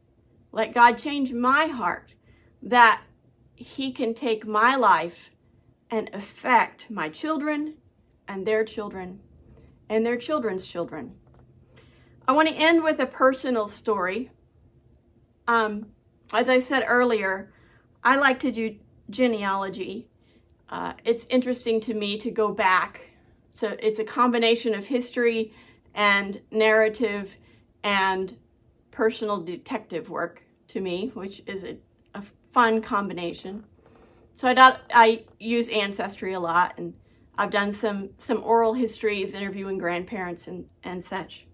Let 0.53 0.73
God 0.73 0.99
change 0.99 1.33
my 1.33 1.67
heart 1.67 2.15
that 2.63 3.03
He 3.55 3.93
can 3.93 4.15
take 4.15 4.47
my 4.47 4.77
life 4.77 5.31
and 5.91 6.11
affect 6.13 6.91
my 6.91 7.09
children 7.09 7.75
and 8.29 8.47
their 8.47 8.65
children 8.65 9.21
and 9.89 10.05
their 10.05 10.17
children's 10.17 10.67
children. 10.67 11.15
I 12.27 12.33
want 12.33 12.49
to 12.49 12.55
end 12.55 12.83
with 12.83 12.99
a 13.01 13.07
personal 13.07 13.69
story. 13.69 14.31
Um, 15.47 15.87
as 16.33 16.49
I 16.49 16.61
said 16.61 16.85
earlier, 16.87 17.53
I 18.03 18.17
like 18.17 18.39
to 18.41 18.53
do 18.53 18.77
genealogy. 19.11 20.09
Uh, 20.69 20.95
it's 21.05 21.27
interesting 21.27 21.81
to 21.83 21.95
me 21.95 22.19
to 22.19 22.31
go 22.31 22.53
back 22.53 23.11
so 23.57 23.75
it's 23.79 23.99
a 23.99 24.05
combination 24.05 24.75
of 24.75 24.85
history 24.85 25.51
and 25.95 26.39
narrative 26.51 27.35
and 27.83 28.37
personal 28.91 29.41
detective 29.41 30.11
work 30.11 30.43
to 30.69 30.83
me, 30.83 31.11
which 31.15 31.43
is 31.47 31.65
a, 31.65 31.79
a 32.15 32.23
fun 32.53 32.83
combination. 32.83 33.65
So 34.35 34.49
I, 34.49 34.77
I 34.93 35.25
use 35.41 35.71
Ancestry 35.71 36.35
a 36.35 36.41
lot, 36.41 36.75
and 36.77 36.93
I've 37.39 37.51
done 37.51 37.73
some, 37.73 38.11
some 38.19 38.45
oral 38.45 38.75
histories, 38.75 39.33
interviewing 39.33 39.79
grandparents 39.79 40.49
and, 40.49 40.67
and 40.85 41.03
such. 41.03 41.47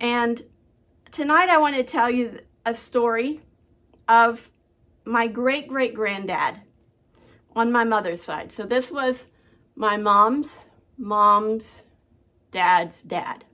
And 0.00 0.42
tonight 1.12 1.50
I 1.50 1.58
want 1.58 1.76
to 1.76 1.84
tell 1.84 2.10
you 2.10 2.40
a 2.64 2.72
story 2.72 3.42
of 4.08 4.50
my 5.04 5.26
great 5.26 5.68
great 5.68 5.94
granddad 5.94 6.60
on 7.54 7.72
my 7.72 7.84
mother's 7.84 8.22
side. 8.22 8.52
So 8.52 8.64
this 8.64 8.90
was 8.90 9.28
my 9.74 9.96
mom's 9.96 10.66
mom's 10.98 11.82
dad's 12.50 13.02
dad. 13.02 13.44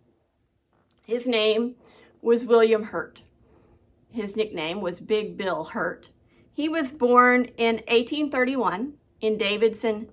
His 1.04 1.26
name 1.26 1.74
was 2.20 2.44
William 2.44 2.82
Hurt. 2.82 3.20
His 4.10 4.36
nickname 4.36 4.80
was 4.80 5.00
Big 5.00 5.36
Bill 5.36 5.64
Hurt. 5.64 6.08
He 6.52 6.68
was 6.68 6.92
born 6.92 7.46
in 7.56 7.76
1831 7.88 8.92
in 9.20 9.38
Davidson, 9.38 10.08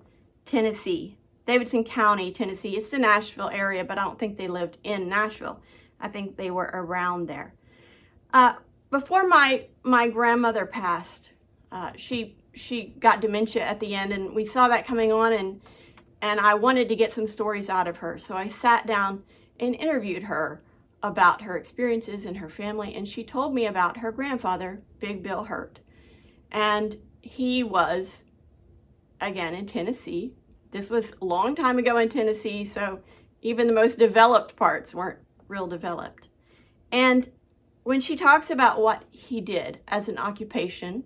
Tennessee. 0.46 1.16
Davidson 1.46 1.84
County, 1.84 2.32
Tennessee. 2.32 2.76
It's 2.76 2.90
the 2.90 2.98
Nashville 2.98 3.50
area, 3.50 3.84
but 3.84 3.98
I 3.98 4.04
don't 4.04 4.18
think 4.18 4.36
they 4.36 4.48
lived 4.48 4.78
in 4.84 5.08
Nashville. 5.08 5.60
I 6.00 6.08
think 6.08 6.36
they 6.36 6.50
were 6.50 6.70
around 6.72 7.26
there. 7.28 7.54
Uh, 8.32 8.54
before 8.90 9.26
my 9.26 9.66
my 9.82 10.08
grandmother 10.08 10.66
passed, 10.66 11.30
uh, 11.72 11.92
she 11.96 12.36
she 12.54 12.94
got 12.98 13.20
dementia 13.20 13.62
at 13.62 13.80
the 13.80 13.94
end, 13.94 14.12
and 14.12 14.34
we 14.34 14.44
saw 14.44 14.68
that 14.68 14.86
coming 14.86 15.12
on, 15.12 15.32
and 15.32 15.60
and 16.20 16.40
I 16.40 16.54
wanted 16.54 16.88
to 16.88 16.96
get 16.96 17.12
some 17.12 17.26
stories 17.26 17.70
out 17.70 17.88
of 17.88 17.96
her, 17.98 18.18
so 18.18 18.36
I 18.36 18.48
sat 18.48 18.86
down 18.86 19.22
and 19.58 19.74
interviewed 19.74 20.24
her 20.24 20.62
about 21.02 21.40
her 21.42 21.56
experiences 21.56 22.26
and 22.26 22.36
her 22.36 22.50
family, 22.50 22.94
and 22.94 23.08
she 23.08 23.24
told 23.24 23.54
me 23.54 23.66
about 23.66 23.96
her 23.96 24.12
grandfather, 24.12 24.82
Big 24.98 25.22
Bill 25.22 25.44
Hurt, 25.44 25.78
and 26.50 26.98
he 27.22 27.62
was 27.62 28.24
again 29.20 29.54
in 29.54 29.66
Tennessee. 29.66 30.34
This 30.72 30.90
was 30.90 31.14
a 31.20 31.24
long 31.24 31.54
time 31.54 31.78
ago 31.78 31.96
in 31.98 32.08
Tennessee, 32.08 32.64
so 32.64 33.00
even 33.42 33.66
the 33.66 33.72
most 33.72 33.98
developed 33.98 34.56
parts 34.56 34.94
weren't 34.94 35.18
real 35.48 35.66
developed. 35.66 36.28
And 36.92 37.30
when 37.82 38.00
she 38.00 38.16
talks 38.16 38.50
about 38.50 38.80
what 38.80 39.04
he 39.10 39.40
did 39.40 39.78
as 39.88 40.08
an 40.08 40.18
occupation, 40.18 41.04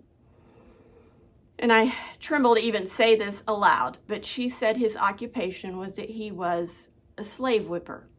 and 1.57 1.71
I 1.71 1.93
tremble 2.19 2.55
to 2.55 2.61
even 2.61 2.85
say 2.85 3.15
this 3.15 3.43
aloud, 3.47 3.97
but 4.07 4.25
she 4.25 4.49
said 4.49 4.75
his 4.75 4.97
occupation 4.97 5.77
was 5.77 5.93
that 5.95 6.09
he 6.09 6.31
was 6.31 6.89
a 7.17 7.23
slave 7.23 7.67
whipper. 7.67 8.09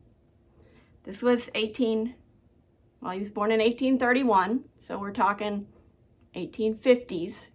This 1.04 1.22
was 1.22 1.50
18, 1.54 2.14
well, 3.00 3.12
he 3.12 3.20
was 3.20 3.30
born 3.30 3.52
in 3.52 3.60
1831, 3.60 4.64
so 4.78 4.98
we're 4.98 5.12
talking 5.12 5.66
1850s, 6.34 7.48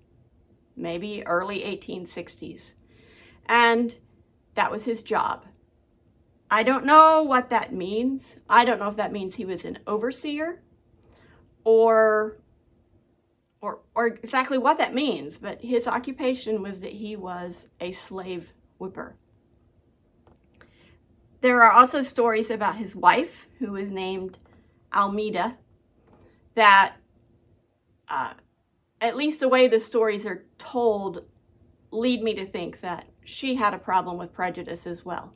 maybe 0.75 1.25
early 1.25 1.59
1860s. 1.61 2.71
And 3.47 3.97
that 4.55 4.71
was 4.71 4.85
his 4.85 5.03
job. 5.03 5.45
I 6.49 6.63
don't 6.63 6.85
know 6.85 7.23
what 7.23 7.49
that 7.49 7.73
means. 7.73 8.35
I 8.47 8.65
don't 8.65 8.79
know 8.79 8.89
if 8.89 8.97
that 8.97 9.11
means 9.11 9.35
he 9.35 9.45
was 9.45 9.65
an 9.65 9.79
overseer 9.87 10.61
or 11.63 12.37
or 13.61 13.79
or 13.95 14.07
exactly 14.07 14.57
what 14.57 14.77
that 14.79 14.93
means, 14.93 15.37
but 15.37 15.61
his 15.61 15.87
occupation 15.87 16.61
was 16.61 16.79
that 16.79 16.93
he 16.93 17.15
was 17.15 17.67
a 17.79 17.91
slave 17.91 18.53
whipper. 18.77 19.15
There 21.41 21.61
are 21.63 21.71
also 21.71 22.03
stories 22.03 22.51
about 22.51 22.77
his 22.77 22.95
wife, 22.95 23.47
who 23.59 23.71
was 23.71 23.91
named 23.91 24.37
Almeda, 24.93 25.57
that 26.55 26.95
uh, 28.07 28.33
at 28.99 29.17
least 29.17 29.39
the 29.39 29.49
way 29.49 29.67
the 29.67 29.79
stories 29.79 30.25
are 30.25 30.45
told 30.57 31.23
lead 31.91 32.23
me 32.23 32.33
to 32.35 32.45
think 32.45 32.81
that 32.81 33.05
she 33.25 33.55
had 33.55 33.73
a 33.73 33.79
problem 33.79 34.17
with 34.17 34.33
prejudice 34.33 34.87
as 34.87 35.03
well. 35.03 35.33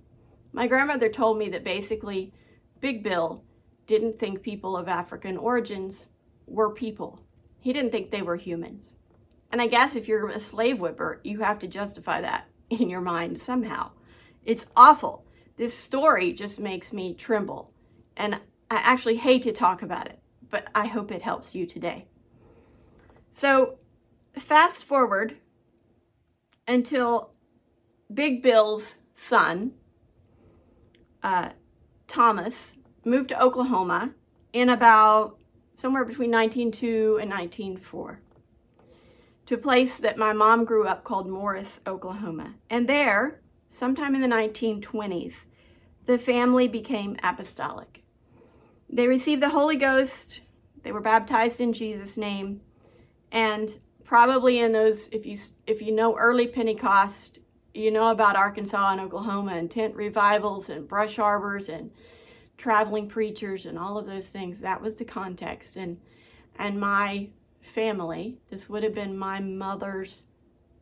My 0.53 0.67
grandmother 0.67 1.09
told 1.09 1.37
me 1.37 1.49
that 1.49 1.63
basically 1.63 2.33
Big 2.79 3.03
Bill 3.03 3.43
didn't 3.87 4.17
think 4.17 4.41
people 4.41 4.77
of 4.77 4.87
African 4.87 5.37
origins 5.37 6.09
were 6.47 6.69
people. 6.69 7.19
He 7.59 7.73
didn't 7.73 7.91
think 7.91 8.11
they 8.11 8.21
were 8.21 8.35
humans. 8.35 8.83
And 9.51 9.61
I 9.61 9.67
guess 9.67 9.95
if 9.95 10.07
you're 10.07 10.29
a 10.29 10.39
slave 10.39 10.79
whipper, 10.79 11.21
you 11.23 11.39
have 11.39 11.59
to 11.59 11.67
justify 11.67 12.21
that 12.21 12.47
in 12.69 12.89
your 12.89 13.01
mind 13.01 13.41
somehow. 13.41 13.91
It's 14.43 14.67
awful. 14.75 15.25
This 15.57 15.77
story 15.77 16.33
just 16.33 16.59
makes 16.59 16.91
me 16.91 17.13
tremble. 17.13 17.71
And 18.17 18.35
I 18.69 18.77
actually 18.77 19.17
hate 19.17 19.43
to 19.43 19.51
talk 19.51 19.81
about 19.81 20.07
it, 20.07 20.19
but 20.49 20.67
I 20.75 20.87
hope 20.87 21.11
it 21.11 21.21
helps 21.21 21.55
you 21.55 21.65
today. 21.65 22.05
So, 23.31 23.77
fast 24.37 24.85
forward 24.85 25.37
until 26.67 27.31
Big 28.13 28.41
Bill's 28.41 28.97
son, 29.13 29.71
uh, 31.23 31.49
Thomas, 32.07 32.77
moved 33.03 33.29
to 33.29 33.41
Oklahoma 33.41 34.11
in 34.53 34.69
about 34.69 35.37
somewhere 35.75 36.05
between 36.05 36.31
1902 36.31 37.19
and 37.21 37.29
1904 37.29 38.19
to 39.45 39.55
a 39.55 39.59
place 39.59 39.99
that 39.99 40.17
my 40.17 40.33
mom 40.33 40.65
grew 40.65 40.87
up 40.87 41.03
called 41.03 41.29
Morris, 41.29 41.79
Oklahoma. 41.85 42.55
And 42.69 42.89
there, 42.89 43.41
sometime 43.67 44.15
in 44.15 44.21
the 44.21 44.27
1920s, 44.27 45.33
the 46.05 46.17
family 46.17 46.67
became 46.67 47.17
apostolic. 47.21 48.03
They 48.89 49.07
received 49.07 49.41
the 49.41 49.49
Holy 49.49 49.75
Ghost, 49.75 50.41
they 50.83 50.91
were 50.91 51.01
baptized 51.01 51.61
in 51.61 51.73
Jesus' 51.73 52.17
name, 52.17 52.61
and 53.31 53.79
probably 54.03 54.59
in 54.59 54.71
those, 54.71 55.09
if 55.11 55.25
you, 55.25 55.37
if 55.67 55.81
you 55.81 55.91
know 55.91 56.15
early 56.15 56.47
Pentecost, 56.47 57.39
you 57.73 57.91
know 57.91 58.11
about 58.11 58.35
Arkansas 58.35 58.91
and 58.91 59.01
Oklahoma 59.01 59.55
and 59.55 59.69
tent 59.69 59.95
revivals 59.95 60.69
and 60.69 60.87
brush 60.87 61.19
arbors 61.19 61.69
and 61.69 61.91
traveling 62.57 63.07
preachers 63.07 63.65
and 63.65 63.77
all 63.77 63.97
of 63.97 64.05
those 64.05 64.29
things. 64.29 64.59
That 64.59 64.81
was 64.81 64.95
the 64.95 65.05
context. 65.05 65.75
And 65.75 65.97
and 66.57 66.79
my 66.79 67.29
family, 67.61 68.37
this 68.49 68.69
would 68.69 68.83
have 68.83 68.93
been 68.93 69.17
my 69.17 69.39
mother's 69.39 70.25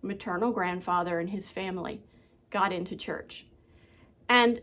maternal 0.01 0.51
grandfather 0.51 1.19
and 1.19 1.29
his 1.29 1.49
family, 1.49 2.01
got 2.49 2.73
into 2.73 2.95
church. 2.95 3.47
And 4.29 4.61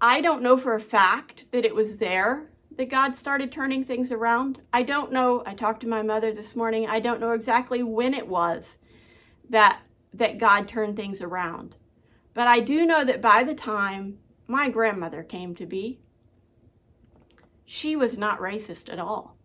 I 0.00 0.20
don't 0.20 0.42
know 0.42 0.56
for 0.56 0.74
a 0.74 0.80
fact 0.80 1.46
that 1.50 1.64
it 1.64 1.74
was 1.74 1.96
there 1.96 2.46
that 2.76 2.88
God 2.88 3.16
started 3.16 3.50
turning 3.50 3.84
things 3.84 4.12
around. 4.12 4.60
I 4.72 4.84
don't 4.84 5.12
know. 5.12 5.42
I 5.44 5.54
talked 5.54 5.80
to 5.80 5.88
my 5.88 6.02
mother 6.02 6.32
this 6.32 6.54
morning. 6.54 6.86
I 6.86 7.00
don't 7.00 7.20
know 7.20 7.32
exactly 7.32 7.82
when 7.82 8.14
it 8.14 8.26
was 8.26 8.76
that 9.50 9.80
that 10.14 10.38
God 10.38 10.68
turned 10.68 10.96
things 10.96 11.20
around. 11.20 11.76
But 12.32 12.48
I 12.48 12.60
do 12.60 12.86
know 12.86 13.04
that 13.04 13.20
by 13.20 13.42
the 13.44 13.54
time 13.54 14.18
my 14.46 14.70
grandmother 14.70 15.22
came 15.22 15.54
to 15.56 15.66
be, 15.66 16.00
she 17.70 17.96
was 17.96 18.16
not 18.16 18.40
racist 18.40 18.90
at 18.90 18.98
all. 18.98 19.36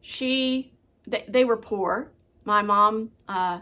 She, 0.00 0.72
they, 1.06 1.24
they 1.28 1.44
were 1.44 1.56
poor. 1.56 2.10
My 2.44 2.60
mom 2.60 3.12
uh, 3.28 3.60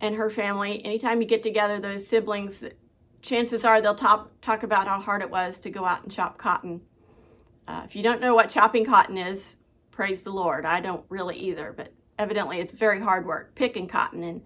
and 0.00 0.16
her 0.16 0.28
family, 0.28 0.84
anytime 0.84 1.22
you 1.22 1.28
get 1.28 1.44
together, 1.44 1.78
those 1.78 2.04
siblings, 2.04 2.64
chances 3.22 3.64
are 3.64 3.80
they'll 3.80 3.94
talk, 3.94 4.32
talk 4.40 4.64
about 4.64 4.88
how 4.88 5.00
hard 5.00 5.22
it 5.22 5.30
was 5.30 5.60
to 5.60 5.70
go 5.70 5.84
out 5.84 6.02
and 6.02 6.10
chop 6.10 6.36
cotton. 6.36 6.80
Uh, 7.68 7.82
if 7.84 7.94
you 7.94 8.02
don't 8.02 8.20
know 8.20 8.34
what 8.34 8.50
chopping 8.50 8.84
cotton 8.84 9.16
is, 9.16 9.54
praise 9.92 10.20
the 10.22 10.32
Lord. 10.32 10.66
I 10.66 10.80
don't 10.80 11.04
really 11.08 11.36
either, 11.36 11.72
but 11.76 11.92
evidently 12.18 12.58
it's 12.58 12.72
very 12.72 13.00
hard 13.00 13.24
work 13.24 13.54
picking 13.54 13.86
cotton 13.86 14.24
and 14.24 14.42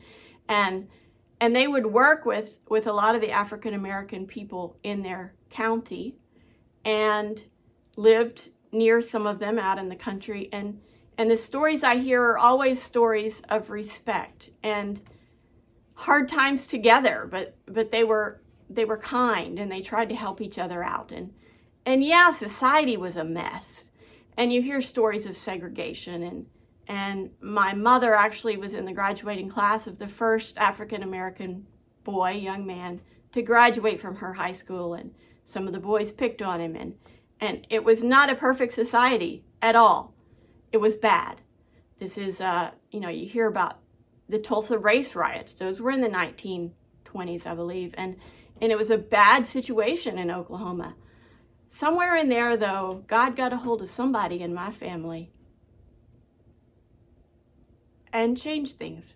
and 0.50 0.86
and 1.40 1.56
they 1.56 1.66
would 1.66 1.86
work 1.86 2.26
with 2.26 2.58
with 2.68 2.86
a 2.86 2.92
lot 2.92 3.14
of 3.14 3.22
the 3.22 3.30
African 3.30 3.72
American 3.72 4.26
people 4.26 4.76
in 4.82 5.02
their 5.02 5.32
county 5.48 6.18
and 6.84 7.42
lived 7.96 8.50
near 8.72 9.02
some 9.02 9.26
of 9.26 9.38
them 9.38 9.58
out 9.58 9.78
in 9.78 9.88
the 9.88 9.96
country 9.96 10.48
and 10.52 10.80
and 11.18 11.30
the 11.30 11.36
stories 11.36 11.84
I 11.84 11.96
hear 11.96 12.22
are 12.22 12.38
always 12.38 12.82
stories 12.82 13.42
of 13.50 13.68
respect 13.68 14.50
and 14.62 15.00
hard 15.94 16.28
times 16.28 16.66
together 16.66 17.28
but 17.30 17.54
but 17.66 17.92
they 17.92 18.02
were 18.02 18.42
they 18.74 18.84
were 18.84 18.98
kind 18.98 19.58
and 19.58 19.70
they 19.70 19.80
tried 19.80 20.08
to 20.08 20.14
help 20.14 20.40
each 20.40 20.58
other 20.58 20.82
out. 20.82 21.12
And 21.12 21.32
and 21.84 22.04
yeah 22.04 22.30
society 22.32 22.96
was 22.96 23.16
a 23.16 23.24
mess. 23.24 23.84
And 24.36 24.52
you 24.52 24.62
hear 24.62 24.80
stories 24.80 25.26
of 25.26 25.36
segregation 25.36 26.22
and 26.22 26.46
and 26.88 27.30
my 27.40 27.74
mother 27.74 28.14
actually 28.14 28.56
was 28.56 28.74
in 28.74 28.84
the 28.84 28.92
graduating 28.92 29.48
class 29.48 29.86
of 29.86 29.98
the 29.98 30.08
first 30.08 30.58
African 30.58 31.02
American 31.02 31.66
boy 32.04 32.32
young 32.32 32.66
man 32.66 33.00
to 33.32 33.42
graduate 33.42 34.00
from 34.00 34.16
her 34.16 34.32
high 34.32 34.52
school 34.52 34.94
and 34.94 35.14
some 35.44 35.66
of 35.66 35.72
the 35.72 35.80
boys 35.80 36.12
picked 36.12 36.42
on 36.42 36.60
him. 36.60 36.76
And 36.76 36.94
and 37.42 37.66
it 37.70 37.82
was 37.82 38.04
not 38.04 38.30
a 38.30 38.36
perfect 38.36 38.72
society 38.72 39.42
at 39.60 39.74
all. 39.74 40.14
It 40.70 40.76
was 40.76 40.94
bad. 40.94 41.40
This 41.98 42.16
is, 42.16 42.40
uh, 42.40 42.70
you 42.92 43.00
know, 43.00 43.08
you 43.08 43.26
hear 43.26 43.48
about 43.48 43.80
the 44.28 44.38
Tulsa 44.38 44.78
race 44.78 45.16
riots. 45.16 45.52
Those 45.54 45.80
were 45.80 45.90
in 45.90 46.00
the 46.00 46.08
1920s, 46.08 47.44
I 47.44 47.54
believe. 47.56 47.96
And, 47.98 48.16
and 48.60 48.70
it 48.70 48.78
was 48.78 48.92
a 48.92 48.96
bad 48.96 49.48
situation 49.48 50.18
in 50.18 50.30
Oklahoma. 50.30 50.94
Somewhere 51.68 52.14
in 52.14 52.28
there, 52.28 52.56
though, 52.56 53.02
God 53.08 53.34
got 53.34 53.52
a 53.52 53.56
hold 53.56 53.82
of 53.82 53.88
somebody 53.88 54.40
in 54.40 54.54
my 54.54 54.70
family 54.70 55.32
and 58.12 58.40
changed 58.40 58.78
things. 58.78 59.14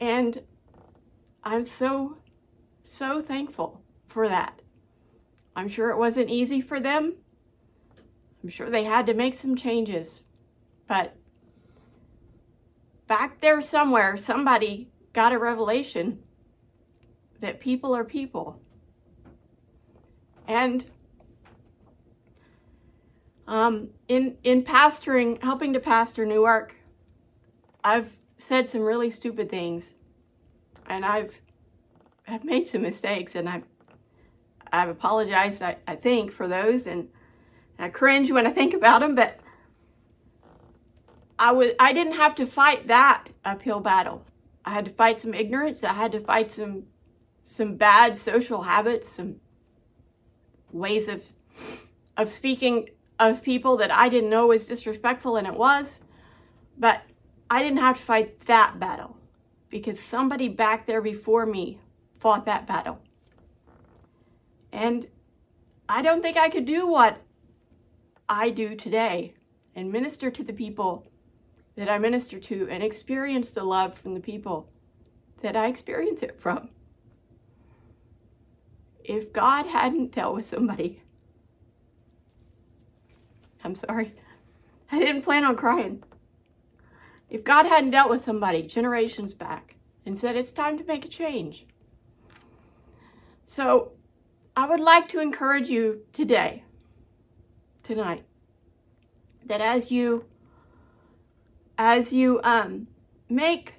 And 0.00 0.42
I'm 1.44 1.66
so, 1.66 2.16
so 2.84 3.20
thankful 3.20 3.82
for 4.06 4.30
that. 4.30 4.62
I'm 5.56 5.68
sure 5.68 5.90
it 5.90 5.98
wasn't 5.98 6.30
easy 6.30 6.60
for 6.60 6.78
them. 6.78 7.14
I'm 8.42 8.50
sure 8.50 8.70
they 8.70 8.84
had 8.84 9.06
to 9.06 9.14
make 9.14 9.34
some 9.34 9.56
changes. 9.56 10.22
But 10.86 11.16
back 13.08 13.40
there 13.40 13.60
somewhere, 13.60 14.16
somebody 14.16 14.90
got 15.12 15.32
a 15.32 15.38
revelation 15.38 16.20
that 17.40 17.58
people 17.58 17.96
are 17.96 18.04
people. 18.04 18.60
And 20.46 20.84
um, 23.48 23.88
in 24.08 24.36
in 24.44 24.62
pastoring, 24.62 25.42
helping 25.42 25.72
to 25.72 25.80
pastor 25.80 26.24
Newark, 26.24 26.76
I've 27.82 28.10
said 28.38 28.68
some 28.68 28.82
really 28.82 29.10
stupid 29.10 29.50
things, 29.50 29.94
and 30.86 31.04
I've 31.04 31.32
I've 32.28 32.44
made 32.44 32.66
some 32.66 32.82
mistakes 32.82 33.34
and 33.36 33.48
I've, 33.48 33.62
I've 34.72 34.88
apologized, 34.88 35.62
I, 35.62 35.76
I 35.86 35.96
think, 35.96 36.32
for 36.32 36.48
those 36.48 36.86
and 36.86 37.08
I 37.78 37.88
cringe 37.88 38.30
when 38.30 38.46
I 38.46 38.50
think 38.50 38.74
about 38.74 39.00
them, 39.00 39.14
but 39.14 39.38
I 41.38 41.52
was 41.52 41.72
I 41.78 41.92
didn't 41.92 42.14
have 42.14 42.34
to 42.36 42.46
fight 42.46 42.88
that 42.88 43.28
uphill 43.44 43.80
battle. 43.80 44.24
I 44.64 44.72
had 44.72 44.86
to 44.86 44.90
fight 44.90 45.20
some 45.20 45.34
ignorance. 45.34 45.84
I 45.84 45.92
had 45.92 46.12
to 46.12 46.20
fight 46.20 46.52
some 46.52 46.84
some 47.42 47.76
bad 47.76 48.18
social 48.18 48.62
habits, 48.62 49.10
some 49.10 49.36
ways 50.72 51.08
of 51.08 51.22
of 52.16 52.30
speaking 52.30 52.88
of 53.18 53.42
people 53.42 53.76
that 53.78 53.92
I 53.92 54.08
didn't 54.08 54.30
know 54.30 54.46
was 54.48 54.66
disrespectful 54.66 55.36
and 55.36 55.46
it 55.46 55.54
was. 55.54 56.00
But 56.78 57.02
I 57.50 57.62
didn't 57.62 57.78
have 57.78 57.96
to 57.98 58.02
fight 58.02 58.46
that 58.46 58.78
battle 58.78 59.16
because 59.68 60.00
somebody 60.00 60.48
back 60.48 60.86
there 60.86 61.02
before 61.02 61.46
me 61.46 61.80
fought 62.18 62.46
that 62.46 62.66
battle. 62.66 63.00
And 64.76 65.08
I 65.88 66.02
don't 66.02 66.20
think 66.20 66.36
I 66.36 66.50
could 66.50 66.66
do 66.66 66.86
what 66.86 67.22
I 68.28 68.50
do 68.50 68.74
today 68.74 69.32
and 69.74 69.90
minister 69.90 70.30
to 70.30 70.44
the 70.44 70.52
people 70.52 71.10
that 71.76 71.88
I 71.88 71.96
minister 71.96 72.38
to 72.38 72.68
and 72.70 72.82
experience 72.82 73.50
the 73.50 73.64
love 73.64 73.96
from 73.96 74.12
the 74.12 74.20
people 74.20 74.68
that 75.40 75.56
I 75.56 75.68
experience 75.68 76.22
it 76.22 76.38
from. 76.38 76.68
If 79.02 79.32
God 79.32 79.64
hadn't 79.66 80.14
dealt 80.14 80.34
with 80.34 80.44
somebody, 80.44 81.02
I'm 83.64 83.76
sorry, 83.76 84.14
I 84.92 84.98
didn't 84.98 85.22
plan 85.22 85.44
on 85.44 85.56
crying. 85.56 86.02
If 87.30 87.44
God 87.44 87.64
hadn't 87.64 87.92
dealt 87.92 88.10
with 88.10 88.20
somebody 88.20 88.62
generations 88.64 89.32
back 89.32 89.76
and 90.04 90.18
said 90.18 90.36
it's 90.36 90.52
time 90.52 90.76
to 90.76 90.84
make 90.84 91.06
a 91.06 91.08
change. 91.08 91.64
So 93.46 93.92
I 94.56 94.66
would 94.66 94.80
like 94.80 95.06
to 95.10 95.20
encourage 95.20 95.68
you 95.68 96.00
today, 96.14 96.64
tonight, 97.82 98.24
that 99.44 99.60
as 99.60 99.92
you 99.92 100.24
as 101.76 102.10
you 102.10 102.40
um, 102.42 102.86
make 103.28 103.74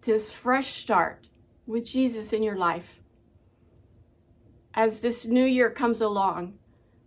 this 0.00 0.32
fresh 0.32 0.80
start 0.80 1.28
with 1.66 1.86
Jesus 1.86 2.32
in 2.32 2.42
your 2.42 2.56
life, 2.56 3.00
as 4.72 5.02
this 5.02 5.26
new 5.26 5.44
year 5.44 5.68
comes 5.68 6.00
along, 6.00 6.54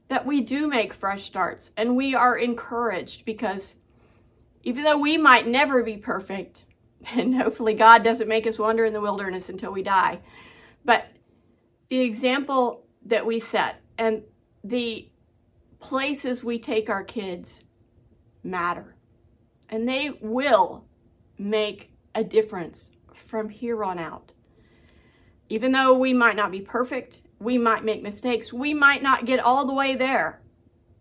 that 0.08 0.24
we 0.24 0.41
do 0.41 0.67
make 0.67 0.93
fresh 0.93 1.24
starts 1.24 1.71
and 1.78 1.95
we 1.95 2.13
are 2.13 2.38
encouraged 2.38 3.26
because 3.26 3.74
even 4.62 4.84
though 4.84 5.00
we 5.00 5.17
might 5.17 5.48
never 5.48 5.82
be 5.82 5.98
perfect, 5.98 6.65
and 7.15 7.36
hopefully 7.36 7.74
God 7.74 8.04
doesn't 8.04 8.28
make 8.28 8.45
us 8.45 8.60
wander 8.60 8.86
in 8.86 8.93
the 8.93 9.02
wilderness 9.02 9.50
until 9.50 9.71
we 9.71 9.82
die, 9.82 10.19
but 10.84 11.08
the 11.89 12.00
example 12.00 12.86
that 13.06 13.26
we 13.26 13.39
set 13.39 13.82
and 13.98 14.24
the 14.63 15.10
places 15.80 16.43
we 16.43 16.58
take 16.58 16.89
our 16.89 17.04
kids 17.04 17.63
matter 18.43 18.95
and 19.69 19.88
they 19.88 20.12
will 20.21 20.86
make 21.38 21.91
a 22.13 22.24
difference 22.24 22.91
from 23.13 23.50
here 23.50 23.84
on 23.84 24.00
out. 24.00 24.32
Even 25.50 25.71
though 25.71 25.93
we 25.98 26.13
might 26.13 26.36
not 26.36 26.52
be 26.52 26.62
perfect, 26.62 27.21
we 27.39 27.58
might 27.58 27.84
make 27.84 28.02
mistakes, 28.02 28.54
we 28.54 28.74
might 28.74 29.04
not 29.04 29.26
get 29.26 29.39
all 29.39 29.65
the 29.65 29.74
way 29.74 29.95
there, 29.95 30.41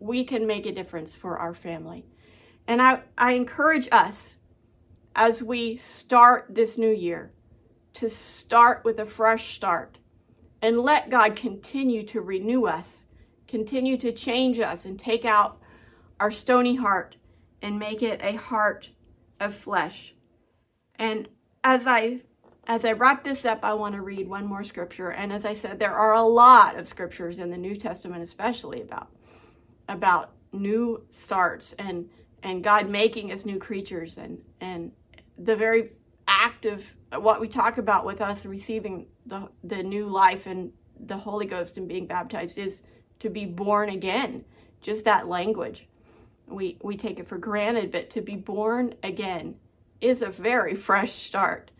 we 0.00 0.24
can 0.24 0.46
make 0.46 0.66
a 0.66 0.72
difference 0.72 1.14
for 1.14 1.38
our 1.38 1.54
family. 1.54 2.04
And 2.66 2.82
I, 2.82 3.02
I 3.16 3.32
encourage 3.32 3.88
us 3.92 4.36
as 5.16 5.42
we 5.42 5.76
start 5.76 6.46
this 6.50 6.76
new 6.76 6.90
year 6.90 7.32
to 7.94 8.08
start 8.10 8.84
with 8.84 8.98
a 8.98 9.06
fresh 9.06 9.54
start 9.54 9.98
and 10.64 10.80
let 10.80 11.10
God 11.10 11.36
continue 11.36 12.02
to 12.04 12.22
renew 12.22 12.64
us, 12.64 13.04
continue 13.46 13.98
to 13.98 14.12
change 14.12 14.58
us 14.60 14.86
and 14.86 14.98
take 14.98 15.26
out 15.26 15.60
our 16.20 16.30
stony 16.30 16.74
heart 16.74 17.16
and 17.60 17.78
make 17.78 18.02
it 18.02 18.18
a 18.22 18.36
heart 18.36 18.88
of 19.40 19.54
flesh. 19.54 20.14
And 20.98 21.28
as 21.64 21.86
I 21.86 22.22
as 22.66 22.86
I 22.86 22.92
wrap 22.92 23.24
this 23.24 23.44
up, 23.44 23.58
I 23.62 23.74
want 23.74 23.94
to 23.94 24.00
read 24.00 24.26
one 24.26 24.46
more 24.46 24.64
scripture. 24.64 25.10
And 25.10 25.34
as 25.34 25.44
I 25.44 25.52
said, 25.52 25.78
there 25.78 25.94
are 25.94 26.14
a 26.14 26.22
lot 26.22 26.78
of 26.78 26.88
scriptures 26.88 27.40
in 27.40 27.50
the 27.50 27.58
New 27.58 27.76
Testament, 27.76 28.22
especially 28.22 28.80
about 28.80 29.08
about 29.90 30.32
new 30.54 31.04
starts 31.10 31.74
and 31.74 32.08
and 32.42 32.64
God 32.64 32.88
making 32.88 33.32
us 33.32 33.44
new 33.44 33.58
creatures 33.58 34.16
and 34.16 34.38
and 34.62 34.92
the 35.36 35.56
very 35.56 35.90
act 36.26 36.64
of 36.64 36.82
what 37.18 37.38
we 37.38 37.48
talk 37.48 37.76
about 37.76 38.06
with 38.06 38.22
us 38.22 38.46
receiving 38.46 39.04
the 39.26 39.48
the 39.62 39.82
new 39.82 40.06
life 40.06 40.46
and 40.46 40.72
the 41.06 41.16
Holy 41.16 41.46
Ghost 41.46 41.76
and 41.76 41.88
being 41.88 42.06
baptized 42.06 42.58
is 42.58 42.82
to 43.20 43.30
be 43.30 43.44
born 43.44 43.88
again. 43.88 44.44
Just 44.80 45.04
that 45.04 45.28
language 45.28 45.88
we, 46.46 46.78
we 46.82 46.96
take 46.96 47.18
it 47.18 47.28
for 47.28 47.38
granted, 47.38 47.90
but 47.90 48.10
to 48.10 48.20
be 48.20 48.36
born 48.36 48.94
again 49.02 49.56
is 50.00 50.22
a 50.22 50.28
very 50.28 50.74
fresh 50.88 51.12
start. 51.12 51.70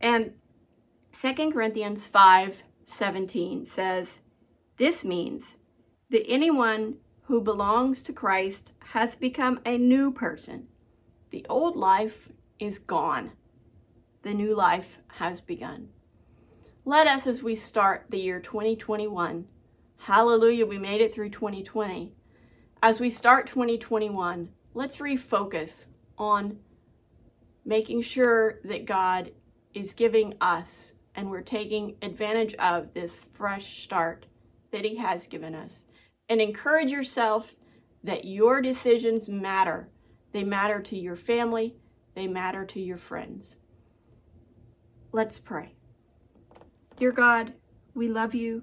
And 0.00 0.32
2 1.20 1.52
Corinthians 1.52 2.06
5 2.06 2.62
17 2.84 3.64
says, 3.64 4.20
This 4.76 5.04
means 5.04 5.56
that 6.10 6.26
anyone 6.28 6.96
who 7.22 7.40
belongs 7.40 8.02
to 8.02 8.12
Christ 8.12 8.72
has 8.80 9.14
become 9.14 9.60
a 9.64 9.78
new 9.78 10.12
person. 10.12 10.66
The 11.30 11.46
old 11.48 11.76
life 11.76 12.28
is 12.58 12.78
gone. 12.78 13.32
The 14.22 14.34
new 14.34 14.54
life 14.54 14.98
has 15.08 15.40
begun. 15.40 15.88
Let 16.84 17.06
us, 17.06 17.26
as 17.26 17.42
we 17.42 17.54
start 17.54 18.06
the 18.10 18.18
year 18.18 18.40
2021, 18.40 19.46
hallelujah, 19.98 20.66
we 20.66 20.78
made 20.78 21.00
it 21.00 21.14
through 21.14 21.30
2020 21.30 22.12
as 22.82 22.98
we 22.98 23.10
start 23.10 23.46
2021, 23.46 24.48
let's 24.74 24.96
refocus 24.96 25.86
on 26.18 26.58
making 27.64 28.02
sure 28.02 28.58
that 28.64 28.86
God 28.86 29.30
is 29.72 29.94
giving 29.94 30.34
us 30.40 30.94
and 31.14 31.30
we're 31.30 31.42
taking 31.42 31.94
advantage 32.02 32.54
of 32.54 32.92
this 32.92 33.16
fresh 33.32 33.84
start 33.84 34.26
that 34.72 34.84
He 34.84 34.96
has 34.96 35.28
given 35.28 35.54
us. 35.54 35.84
And 36.28 36.40
encourage 36.40 36.90
yourself 36.90 37.54
that 38.02 38.24
your 38.24 38.60
decisions 38.60 39.28
matter. 39.28 39.88
They 40.32 40.42
matter 40.42 40.80
to 40.80 40.98
your 40.98 41.16
family, 41.16 41.76
they 42.14 42.26
matter 42.26 42.64
to 42.64 42.80
your 42.80 42.96
friends. 42.96 43.56
Let's 45.12 45.38
pray. 45.38 45.74
Dear 46.96 47.12
God, 47.12 47.54
we 47.94 48.08
love 48.08 48.34
you. 48.34 48.62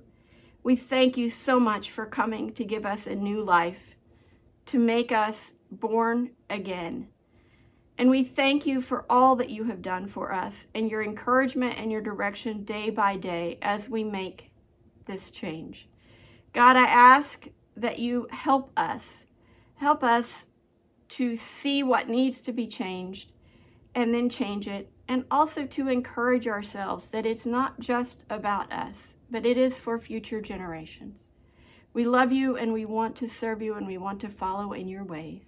We 0.64 0.76
thank 0.76 1.18
you 1.18 1.30
so 1.30 1.60
much 1.60 1.92
for 1.92 2.06
coming 2.06 2.54
to 2.54 2.64
give 2.64 2.86
us 2.86 3.08
a 3.08 3.16
new 3.16 3.42
life 3.42 3.96
to 4.68 4.78
make 4.78 5.12
us 5.12 5.54
born 5.72 6.30
again. 6.50 7.08
And 7.98 8.10
we 8.10 8.24
thank 8.24 8.66
you 8.66 8.82
for 8.82 9.06
all 9.10 9.36
that 9.38 9.50
you 9.50 9.64
have 9.64 9.82
done 9.82 10.08
for 10.08 10.32
us 10.32 10.68
and 10.76 10.90
your 10.90 11.02
encouragement 11.02 11.78
and 11.78 11.92
your 11.92 12.02
direction 12.02 12.64
day 12.64 12.92
by 12.92 13.18
day 13.18 13.58
as 13.62 13.90
we 13.90 14.04
make 14.04 14.52
this 15.06 15.32
change. 15.32 15.90
God, 16.54 16.78
I 16.78 16.86
ask 16.86 17.48
that 17.78 18.00
you 18.00 18.28
help 18.32 18.72
us. 18.78 19.26
Help 19.76 20.04
us 20.04 20.46
to 21.10 21.36
see 21.36 21.82
what 21.84 22.10
needs 22.10 22.42
to 22.42 22.54
be 22.54 22.68
changed 22.68 23.34
and 23.96 24.14
then 24.14 24.30
change 24.30 24.68
it. 24.68 24.92
And 25.10 25.26
also 25.32 25.66
to 25.66 25.90
encourage 25.90 26.48
ourselves 26.48 27.10
that 27.10 27.26
it's 27.26 27.46
not 27.46 27.80
just 27.80 28.24
about 28.30 28.72
us, 28.72 29.16
but 29.32 29.46
it 29.46 29.58
is 29.58 29.78
for 29.78 29.98
future 29.98 30.40
generations. 30.40 31.24
We 31.94 32.06
love 32.06 32.32
you 32.32 32.58
and 32.58 32.72
we 32.72 32.86
want 32.86 33.16
to 33.18 33.28
serve 33.28 33.62
you 33.62 33.74
and 33.74 33.88
we 33.88 33.98
want 33.98 34.22
to 34.22 34.30
follow 34.30 34.74
in 34.74 34.88
your 34.88 35.04
ways. 35.04 35.42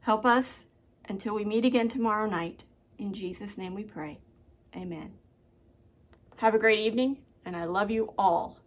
Help 0.00 0.24
us 0.24 0.64
until 1.08 1.34
we 1.34 1.44
meet 1.44 1.66
again 1.66 1.90
tomorrow 1.90 2.28
night. 2.28 2.64
In 2.98 3.12
Jesus' 3.12 3.58
name 3.58 3.74
we 3.74 3.84
pray. 3.84 4.18
Amen. 4.74 5.12
Have 6.36 6.54
a 6.54 6.58
great 6.58 6.80
evening, 6.80 7.18
and 7.44 7.54
I 7.54 7.66
love 7.66 7.90
you 7.90 8.14
all. 8.18 8.61